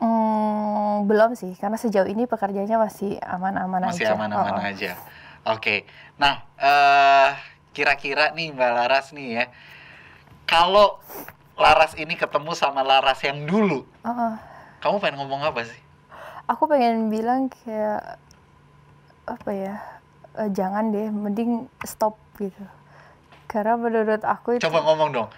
Hmm, 0.00 1.04
belum 1.04 1.34
sih, 1.34 1.52
karena 1.54 1.76
sejauh 1.76 2.06
ini 2.06 2.24
pekerjaannya 2.24 2.78
masih 2.78 3.18
aman-aman 3.20 3.84
aja. 3.84 3.90
Masih 3.90 4.06
aman-aman 4.08 4.54
Oh, 4.54 4.62
oh. 4.62 4.70
aja. 4.70 4.92
Oke. 5.46 5.84
Nah, 6.16 6.40
eh 6.56 7.30
kira-kira 7.70 8.34
nih 8.34 8.54
Mbak 8.54 8.70
Laras 8.74 9.06
nih 9.14 9.28
ya, 9.40 9.44
kalau 10.44 10.98
Laras 11.60 11.92
ini 11.94 12.16
ketemu 12.16 12.56
sama 12.56 12.80
Laras 12.80 13.20
yang 13.20 13.44
dulu, 13.44 13.84
oh. 14.06 14.34
kamu 14.80 14.96
pengen 14.98 15.16
ngomong 15.20 15.44
apa 15.44 15.66
sih? 15.68 15.80
aku 16.50 16.66
pengen 16.66 17.06
bilang 17.14 17.46
kayak 17.46 18.18
apa 19.30 19.50
ya 19.54 19.74
eh, 20.42 20.50
jangan 20.50 20.90
deh 20.90 21.06
mending 21.14 21.70
stop 21.86 22.18
gitu 22.42 22.66
karena 23.46 23.78
menurut 23.78 24.22
aku 24.26 24.58
itu 24.58 24.66
Coba 24.66 24.82
ngomong 24.86 25.10
dong. 25.10 25.28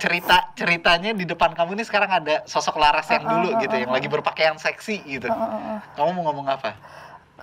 Cerita 0.00 0.50
ceritanya 0.56 1.12
di 1.14 1.28
depan 1.28 1.52
kamu 1.52 1.76
ini 1.78 1.84
sekarang 1.84 2.10
ada 2.10 2.42
sosok 2.48 2.80
Laras 2.80 3.06
yang 3.12 3.24
oh, 3.24 3.30
dulu 3.30 3.48
oh, 3.52 3.60
gitu, 3.60 3.74
yang 3.76 3.92
lagi 3.92 4.08
berpakaian 4.08 4.56
seksi 4.56 5.04
gitu. 5.04 5.28
Oh, 5.28 5.36
oh. 5.36 5.78
Kamu 5.94 6.10
mau 6.16 6.32
ngomong 6.32 6.48
apa? 6.48 6.72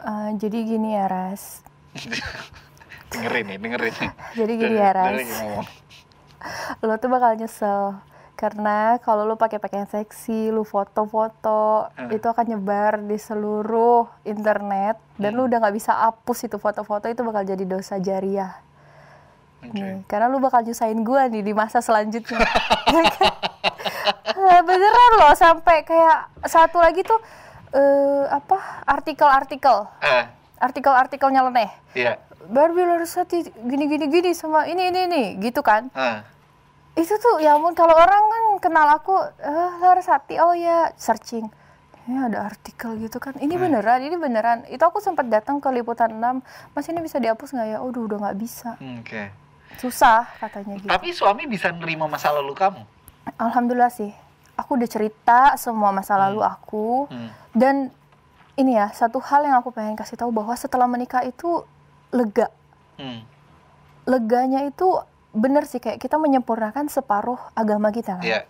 Eh, 0.01 0.29
jadi 0.41 0.57
gini 0.65 0.98
ya 0.98 1.05
Ras 1.05 1.62
dengerin 3.10 3.46
nih, 3.46 3.58
dengerin 3.60 3.94
nih. 3.96 4.12
jadi 4.34 4.51
gini 4.56 4.75
ya 4.75 4.89
Ras 4.92 5.28
lo 6.80 6.96
tuh 6.96 7.10
bakal 7.10 7.36
nyesel 7.36 8.00
karena 8.34 8.78
kalau 8.98 9.25
lo 9.25 9.36
pakai 9.36 9.60
pakaian 9.60 9.84
seksi, 9.86 10.48
lo 10.48 10.63
foto-foto, 10.63 11.92
Hmm. 11.92 12.08
itu 12.08 12.24
akan 12.24 12.46
nyebar 12.48 13.01
di 13.01 13.18
seluruh 13.18 14.08
internet 14.24 14.96
dan 15.13 15.30
Hmm. 15.30 15.38
lo 15.38 15.46
udah 15.46 15.60
nggak 15.60 15.75
bisa 15.75 15.92
hapus 16.00 16.46
itu 16.46 16.56
foto-foto 16.56 17.06
itu 17.06 17.20
bakal 17.20 17.44
jadi 17.44 17.66
dosa 17.66 17.98
jariah. 17.98 18.56
Oke. 19.60 19.75
Nih, 19.75 20.08
karena 20.08 20.25
lu 20.25 20.39
bakal 20.39 20.63
nyusahin 20.63 21.04
gua 21.04 21.28
nih 21.28 21.42
di 21.42 21.51
masa 21.51 21.79
selanjutnya. 21.79 22.40
Eh, 24.31 24.62
Beneran 24.64 25.12
loh 25.18 25.36
sampai 25.36 25.83
kayak 25.83 26.18
satu 26.44 26.79
lagi 26.79 27.03
tuh 27.03 27.20
eh 27.70 28.24
apa 28.25 28.55
artikel-artikel 28.88 29.83
Eh, 30.00 30.24
artikel-artikelnya 30.57 31.44
leneh. 31.44 31.70
iya. 31.92 32.16
Barbie 32.50 32.81
Larasati 32.81 33.38
gini 33.46 33.85
gini 33.85 34.05
gini 34.07 34.31
sama 34.33 34.66
ini 34.66 34.90
ini 34.90 35.00
ini 35.05 35.24
gitu 35.40 35.62
kan. 35.62 35.88
Eh, 35.92 36.20
Itu 36.98 37.16
tuh 37.16 37.38
ya 37.38 37.53
ampun 37.53 37.72
kalau 37.72 37.94
orang 37.94 38.24
kan 38.25 38.44
kenal 38.59 38.88
aku 38.92 39.14
eh 39.38 39.72
Larasati 39.79 40.35
oh 40.38 40.51
ya 40.51 40.90
searching. 40.96 41.48
Ini 42.03 42.25
ada 42.25 42.44
artikel 42.44 42.98
gitu 42.98 43.18
kan. 43.18 43.38
Ini 43.38 43.53
Hmm. 43.53 43.64
beneran, 43.64 44.01
ini 44.01 44.18
beneran. 44.18 44.66
Itu 44.66 44.81
aku 44.81 44.98
sempat 44.98 45.29
datang 45.29 45.62
ke 45.62 45.70
liputan 45.70 46.09
6. 46.12 46.42
Mas 46.74 46.85
ini 46.85 47.00
bisa 47.00 47.18
dihapus 47.18 47.53
nggak 47.53 47.68
ya? 47.68 47.77
Aduh 47.79 48.03
udah 48.03 48.18
nggak 48.20 48.38
bisa. 48.38 48.74
Oke. 49.00 49.29
Susah 49.77 50.25
katanya 50.35 50.75
gitu. 50.75 50.90
Tapi 50.90 51.14
suami 51.14 51.46
bisa 51.46 51.70
nerima 51.70 52.03
masa 52.03 52.33
lalu 52.33 52.51
kamu. 52.51 52.81
Alhamdulillah 53.38 53.94
sih. 53.94 54.09
Aku 54.57 54.74
udah 54.74 54.90
cerita 54.90 55.40
semua 55.55 55.94
masa 55.94 56.18
lalu 56.18 56.42
aku 56.42 57.05
Hmm. 57.05 57.29
dan 57.53 57.75
ini 58.55 58.75
ya 58.75 58.92
satu 58.92 59.22
hal 59.22 59.46
yang 59.46 59.55
aku 59.55 59.70
pengen 59.70 59.96
kasih 59.96 60.18
tahu 60.18 60.33
bahwa 60.33 60.51
setelah 60.53 60.83
menikah 60.83 61.22
itu 61.22 61.64
lega. 62.11 62.48
Hmm. 62.98 63.24
Leganya 64.09 64.65
itu 64.65 65.00
bener 65.29 65.69
sih 65.69 65.77
kayak 65.77 66.01
kita 66.01 66.17
menyempurnakan 66.17 66.89
separuh 66.89 67.37
agama 67.53 67.93
kita 67.93 68.17
kan. 68.17 68.25
Iya. 68.25 68.41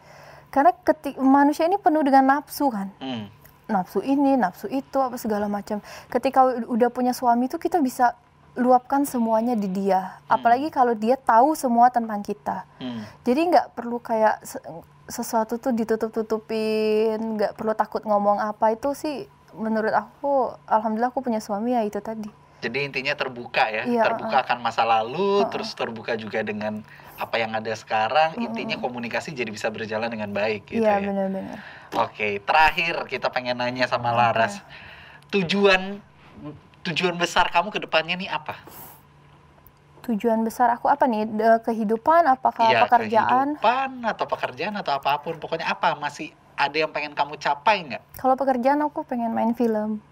Karena 0.49 0.73
ketik 0.73 1.19
manusia 1.19 1.67
ini 1.67 1.77
penuh 1.77 2.01
dengan 2.01 2.39
nafsu 2.39 2.71
kan. 2.71 2.89
Hmm. 2.97 3.29
Nafsu 3.69 4.01
ini, 4.01 4.33
nafsu 4.33 4.65
itu 4.65 4.97
apa 4.97 5.19
segala 5.21 5.45
macam. 5.45 5.83
Ketika 6.09 6.65
udah 6.65 6.89
punya 6.89 7.13
suami 7.13 7.45
itu 7.45 7.61
kita 7.61 7.77
bisa 7.83 8.17
luapkan 8.57 9.05
semuanya 9.05 9.53
di 9.53 9.69
dia. 9.69 10.17
Apalagi 10.25 10.73
kalau 10.73 10.97
dia 10.97 11.15
tahu 11.21 11.53
semua 11.53 11.93
tentang 11.93 12.25
kita. 12.25 12.65
Hmm. 12.81 13.05
Jadi 13.21 13.41
nggak 13.53 13.77
perlu 13.77 14.01
kayak 14.01 14.41
se- 14.41 14.63
sesuatu 15.05 15.61
tuh 15.61 15.73
ditutup-tutupin, 15.73 17.17
nggak 17.37 17.53
perlu 17.53 17.77
takut 17.77 18.01
ngomong 18.01 18.41
apa 18.41 18.73
itu 18.73 18.93
sih 18.97 19.29
menurut 19.53 19.89
aku 19.93 20.53
alhamdulillah 20.69 21.09
aku 21.09 21.21
punya 21.21 21.41
suami 21.41 21.77
ya 21.77 21.85
itu 21.85 22.01
tadi. 22.01 22.29
Jadi 22.59 22.91
intinya 22.91 23.15
terbuka 23.15 23.71
ya, 23.71 23.83
Iya, 23.87 24.03
terbuka 24.03 24.43
akan 24.43 24.59
masa 24.59 24.83
lalu, 24.83 25.47
terus 25.47 25.71
terbuka 25.71 26.19
juga 26.19 26.43
dengan 26.43 26.83
apa 27.15 27.35
yang 27.39 27.55
ada 27.55 27.71
sekarang. 27.71 28.35
Intinya 28.35 28.75
komunikasi 28.75 29.31
jadi 29.31 29.47
bisa 29.47 29.71
berjalan 29.71 30.11
dengan 30.11 30.31
baik 30.31 30.67
gitu 30.67 30.83
Iya 30.83 30.99
ya. 30.99 31.07
benar-benar. 31.07 31.57
Oke, 31.95 32.43
terakhir 32.43 32.99
kita 33.07 33.31
pengen 33.31 33.63
nanya 33.63 33.87
sama 33.87 34.11
Laras, 34.11 34.59
tujuan 35.31 36.03
tujuan 36.83 37.15
besar 37.15 37.47
kamu 37.47 37.71
ke 37.71 37.79
depannya 37.79 38.15
nih 38.19 38.29
apa? 38.29 38.59
Tujuan 40.03 40.41
besar 40.43 40.73
aku 40.73 40.87
apa 40.91 41.05
nih? 41.05 41.27
De- 41.27 41.61
kehidupan 41.63 42.27
apakah 42.27 42.71
Iya, 42.71 42.83
pekerjaan? 42.83 43.55
kehidupan 43.55 43.89
atau 44.03 44.25
pekerjaan 44.27 44.75
atau 44.75 44.95
apa 44.95 45.15
pun, 45.19 45.39
pokoknya 45.39 45.69
apa? 45.69 45.95
Masih 45.95 46.31
ada 46.55 46.75
yang 46.75 46.91
pengen 46.91 47.15
kamu 47.15 47.39
capai 47.39 47.87
nggak? 47.87 48.03
Kalau 48.19 48.35
pekerjaan 48.35 48.83
aku 48.83 49.07
pengen 49.07 49.31
main 49.31 49.55
film. 49.55 50.03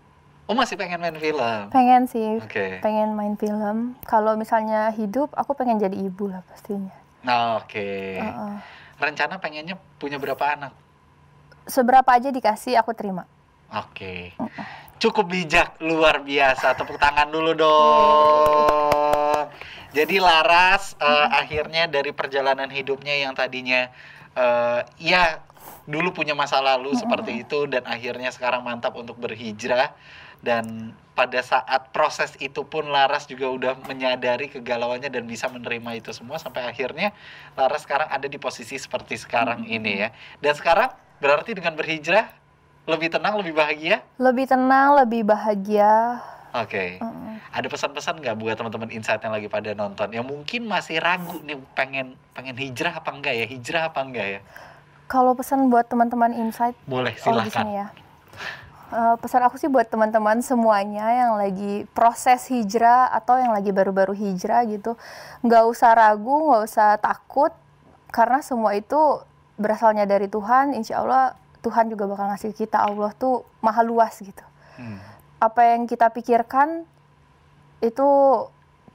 Oh 0.47 0.55
masih 0.55 0.79
pengen 0.79 1.03
main 1.03 1.19
film? 1.19 1.59
Pengen 1.75 2.07
sih. 2.07 2.39
Oke. 2.39 2.79
Pengen 2.79 3.19
main 3.19 3.35
film. 3.35 3.99
Kalau 4.07 4.39
misalnya 4.39 4.95
hidup 4.95 5.35
aku 5.35 5.51
pengen 5.51 5.75
jadi 5.75 5.91
ibu 5.91 6.31
lah 6.31 6.39
pastinya. 6.47 6.95
Nah, 7.27 7.59
Oke. 7.59 8.15
Heeh. 8.15 8.55
Rencana 8.95 9.43
pengennya 9.43 9.75
punya 9.99 10.15
berapa 10.15 10.39
anak? 10.39 10.71
Seberapa 11.67 12.07
aja 12.15 12.31
dikasih 12.31 12.79
aku 12.79 12.95
terima. 12.95 13.27
Oke. 13.75 14.31
Cukup 15.03 15.27
bijak, 15.27 15.83
luar 15.83 16.23
biasa. 16.23 16.79
Tepuk 16.79 16.95
tangan 16.95 17.27
dulu 17.27 17.51
dong. 17.51 19.51
Jadi 19.91 20.15
Laras 20.23 20.95
eh, 20.95 21.27
akhirnya 21.27 21.91
dari 21.91 22.15
perjalanan 22.15 22.71
hidupnya 22.71 23.19
yang 23.19 23.35
tadinya 23.35 23.91
eh, 24.31 24.79
ya 24.95 25.43
dulu 25.87 26.15
punya 26.15 26.35
masa 26.35 26.63
lalu 26.63 26.95
seperti 26.95 27.47
itu 27.47 27.67
dan 27.67 27.83
akhirnya 27.87 28.31
sekarang 28.31 28.63
mantap 28.63 28.95
untuk 28.95 29.19
berhijrah 29.19 29.91
dan 30.47 30.95
pada 31.11 31.43
saat 31.43 31.91
proses 31.91 32.39
itu 32.39 32.63
pun 32.63 32.87
Laras 32.87 33.27
juga 33.27 33.51
udah 33.51 33.73
menyadari 33.83 34.47
kegalauannya 34.47 35.11
dan 35.11 35.27
bisa 35.27 35.51
menerima 35.51 35.99
itu 35.99 36.15
semua 36.15 36.39
sampai 36.39 36.63
akhirnya 36.63 37.11
Laras 37.59 37.83
sekarang 37.83 38.07
ada 38.07 38.31
di 38.31 38.39
posisi 38.39 38.79
seperti 38.79 39.19
sekarang 39.19 39.67
ini 39.67 40.07
ya. 40.07 40.09
Dan 40.39 40.55
sekarang 40.55 40.87
berarti 41.19 41.51
dengan 41.51 41.75
berhijrah 41.75 42.31
lebih 42.87 43.11
tenang, 43.11 43.35
lebih 43.43 43.51
bahagia? 43.51 43.99
Lebih 44.15 44.45
tenang, 44.47 44.95
lebih 45.03 45.27
bahagia. 45.27 46.23
Oke. 46.55 47.03
Heeh. 47.03 47.33
Ada 47.51 47.67
pesan-pesan 47.67 48.23
nggak 48.23 48.37
buat 48.39 48.55
teman-teman 48.55 48.87
insight 48.95 49.19
yang 49.19 49.35
lagi 49.35 49.51
pada 49.51 49.75
nonton 49.75 50.07
yang 50.15 50.23
mungkin 50.23 50.63
masih 50.63 51.03
ragu 51.03 51.43
nih 51.43 51.59
pengen 51.75 52.15
pengen 52.31 52.55
hijrah 52.55 53.03
apa 53.03 53.09
enggak 53.11 53.35
ya 53.35 53.45
hijrah 53.49 53.91
apa 53.91 53.99
enggak 53.99 54.27
ya? 54.39 54.41
Kalau 55.11 55.35
pesan 55.35 55.67
buat 55.67 55.87
teman-teman 55.91 56.31
insight, 56.35 56.75
Boleh, 56.87 57.15
silahkan. 57.19 57.67
ya. 57.67 57.87
Eh, 58.87 59.15
pesan 59.19 59.43
aku 59.43 59.59
sih 59.59 59.67
buat 59.67 59.91
teman-teman 59.91 60.39
semuanya 60.39 61.11
yang 61.11 61.35
lagi 61.35 61.83
proses 61.91 62.47
hijrah 62.47 63.11
atau 63.11 63.35
yang 63.35 63.51
lagi 63.51 63.75
baru-baru 63.75 64.15
hijrah 64.15 64.63
gitu, 64.63 64.95
nggak 65.43 65.63
usah 65.67 65.91
ragu, 65.91 66.47
nggak 66.47 66.63
usah 66.63 66.95
takut, 66.95 67.51
karena 68.15 68.39
semua 68.39 68.79
itu 68.79 68.95
berasalnya 69.59 70.07
dari 70.07 70.31
Tuhan. 70.31 70.71
Insya 70.71 71.03
Allah 71.03 71.35
Tuhan 71.59 71.91
juga 71.91 72.07
bakal 72.07 72.31
ngasih 72.31 72.55
kita. 72.55 72.79
Allah 72.79 73.11
tuh 73.11 73.43
maha 73.59 73.83
luas 73.83 74.15
gitu. 74.23 74.45
Hmm. 74.79 75.03
Apa 75.43 75.75
yang 75.75 75.83
kita 75.83 76.07
pikirkan 76.07 76.87
itu 77.83 78.07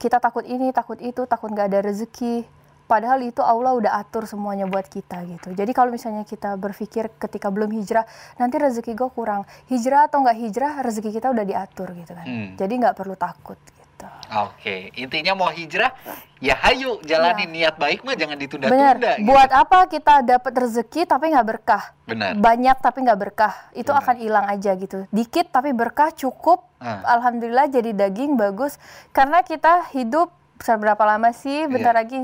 kita 0.01 0.17
takut 0.17 0.41
ini, 0.49 0.73
takut 0.73 0.97
itu, 1.05 1.29
takut 1.29 1.53
nggak 1.53 1.69
ada 1.69 1.79
rezeki. 1.85 2.49
Padahal 2.83 3.23
itu 3.23 3.39
Allah 3.39 3.73
udah 3.73 3.91
atur 3.95 4.27
semuanya 4.27 4.67
buat 4.67 4.85
kita 4.85 5.23
gitu. 5.25 5.55
Jadi 5.55 5.71
kalau 5.71 5.89
misalnya 5.89 6.23
kita 6.23 6.53
berpikir 6.55 7.09
ketika 7.15 7.47
belum 7.47 7.71
hijrah, 7.71 8.03
nanti 8.35 8.59
rezeki 8.59 8.93
gue 8.93 9.09
kurang. 9.09 9.43
Hijrah 9.67 10.05
atau 10.05 10.21
nggak 10.21 10.37
hijrah, 10.37 10.73
rezeki 10.81 11.09
kita 11.11 11.31
udah 11.31 11.43
diatur 11.43 11.91
gitu 11.93 12.11
kan. 12.11 12.25
Hmm. 12.25 12.47
Jadi 12.53 12.73
nggak 12.77 12.95
perlu 12.95 13.15
takut 13.15 13.55
gitu. 13.57 14.07
Oke, 14.33 14.89
intinya 14.97 15.31
mau 15.33 15.47
hijrah, 15.47 15.93
ya 16.37 16.57
hayu 16.59 16.97
jalanin 17.01 17.47
niat 17.47 17.77
baik 17.77 18.01
mah 18.01 18.17
jangan 18.17 18.35
ditunda-tunda. 18.35 19.15
gitu. 19.15 19.29
Buat 19.29 19.51
apa 19.53 19.85
kita 19.87 20.25
dapat 20.25 20.53
rezeki 20.57 21.05
tapi 21.05 21.31
nggak 21.31 21.47
berkah? 21.47 21.83
Benar. 22.03 22.35
Banyak 22.35 22.77
tapi 22.81 23.05
nggak 23.05 23.19
berkah. 23.19 23.53
Itu 23.71 23.93
Benar. 23.93 24.01
akan 24.03 24.15
hilang 24.17 24.45
aja 24.49 24.71
gitu. 24.75 25.05
Dikit 25.07 25.49
tapi 25.49 25.71
berkah 25.71 26.11
cukup. 26.11 26.65
Ah. 26.81 27.15
Alhamdulillah 27.15 27.69
jadi 27.69 27.95
daging 27.95 28.35
bagus. 28.35 28.75
Karena 29.13 29.39
kita 29.39 29.87
hidup 29.93 30.33
berapa 30.59 31.03
lama 31.05 31.29
sih? 31.31 31.67
Bentar 31.67 31.93
Iya. 31.93 31.99
lagi 32.03 32.17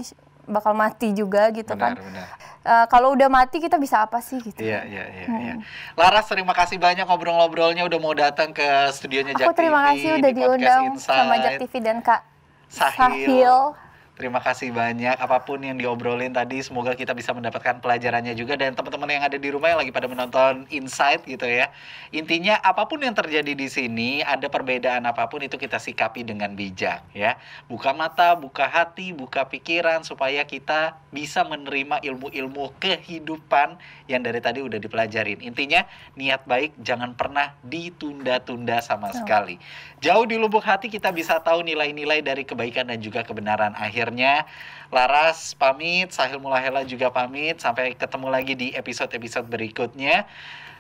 bakal 0.50 0.74
mati 0.74 1.14
juga 1.14 1.48
gitu 1.50 1.72
Benar, 1.72 1.94
kan. 1.94 2.04
benar. 2.04 2.28
Eh, 2.60 2.86
kalau 2.86 3.14
udah 3.14 3.30
mati 3.30 3.58
kita 3.58 3.78
bisa 3.78 4.04
apa 4.04 4.20
sih 4.20 4.38
gitu? 4.38 4.60
Iya, 4.60 4.84
iya, 4.84 5.04
iya, 5.08 5.26
Hmm. 5.26 5.40
iya. 5.40 5.54
Laras 5.96 6.28
terima 6.28 6.52
kasih 6.52 6.76
banyak 6.76 7.06
ngobrol-ngobrolnya 7.06 7.82
udah 7.82 8.00
mau 8.00 8.12
datang 8.12 8.52
ke 8.52 8.66
studionya 8.92 9.32
Jak 9.32 9.48
Aku 9.48 9.54
terima 9.54 9.80
TV 9.80 9.88
kasih 9.88 10.10
udah 10.12 10.30
di 10.30 10.36
diundang 10.36 10.84
sama 10.98 11.34
Insight. 11.34 11.44
Jak 11.46 11.54
TV 11.62 11.74
dan 11.80 11.98
Kak 12.02 12.22
Sahil. 12.68 12.98
Sahil. 13.00 13.89
Terima 14.20 14.44
kasih 14.44 14.76
banyak 14.76 15.16
apa 15.16 15.48
pun 15.48 15.64
yang 15.64 15.80
diobrolin 15.80 16.36
tadi 16.36 16.60
semoga 16.60 16.92
kita 16.92 17.16
bisa 17.16 17.32
mendapatkan 17.32 17.80
pelajarannya 17.80 18.36
juga 18.36 18.60
dan 18.60 18.76
teman-teman 18.76 19.16
yang 19.16 19.24
ada 19.24 19.40
di 19.40 19.48
rumah 19.48 19.72
yang 19.72 19.80
lagi 19.80 19.96
pada 19.96 20.12
menonton 20.12 20.68
Insight 20.76 21.24
gitu 21.24 21.48
ya. 21.48 21.72
Intinya 22.12 22.60
apa 22.60 22.84
pun 22.84 23.00
yang 23.00 23.16
terjadi 23.16 23.56
di 23.56 23.72
sini 23.72 24.20
ada 24.20 24.52
perbedaan 24.52 25.08
apa 25.08 25.32
pun 25.32 25.40
itu 25.40 25.56
kita 25.56 25.80
sikapi 25.80 26.28
dengan 26.28 26.52
bijak 26.52 27.00
ya. 27.16 27.40
Buka 27.72 27.96
mata, 27.96 28.36
buka 28.36 28.68
hati, 28.68 29.16
buka 29.16 29.48
pikiran 29.48 30.04
supaya 30.04 30.44
kita 30.44 31.00
bisa 31.16 31.48
menerima 31.48 32.04
ilmu-ilmu 32.04 32.76
kehidupan 32.76 33.80
yang 34.12 34.20
dari 34.20 34.44
tadi 34.44 34.60
udah 34.60 34.84
dipelajarin. 34.84 35.40
Intinya 35.48 35.88
niat 36.20 36.44
baik 36.44 36.76
jangan 36.84 37.16
pernah 37.16 37.56
ditunda-tunda 37.64 38.84
sama 38.84 39.16
sekali. 39.16 39.64
Jauh 40.00 40.24
di 40.24 40.40
lubuk 40.40 40.64
hati 40.64 40.88
kita 40.88 41.12
bisa 41.12 41.44
tahu 41.44 41.60
nilai-nilai 41.60 42.24
dari 42.24 42.48
kebaikan 42.48 42.88
dan 42.88 43.04
juga 43.04 43.20
kebenaran. 43.20 43.76
Akhirnya 43.76 44.48
Laras 44.96 45.52
pamit, 45.60 46.16
Sahil 46.16 46.40
Mulahela 46.40 46.88
juga 46.88 47.12
pamit. 47.12 47.60
Sampai 47.60 47.92
ketemu 48.00 48.28
lagi 48.32 48.56
di 48.56 48.68
episode-episode 48.72 49.52
berikutnya. 49.52 50.24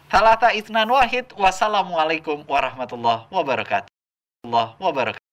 Talata 0.08 0.56
Isnan 0.56 0.88
Wahid. 0.88 1.36
Wassalamualaikum 1.36 2.48
warahmatullahi 2.48 3.28
wabarakatuh. 3.28 3.92
Allah 4.48 4.80
wabarakatuh. 4.80 5.29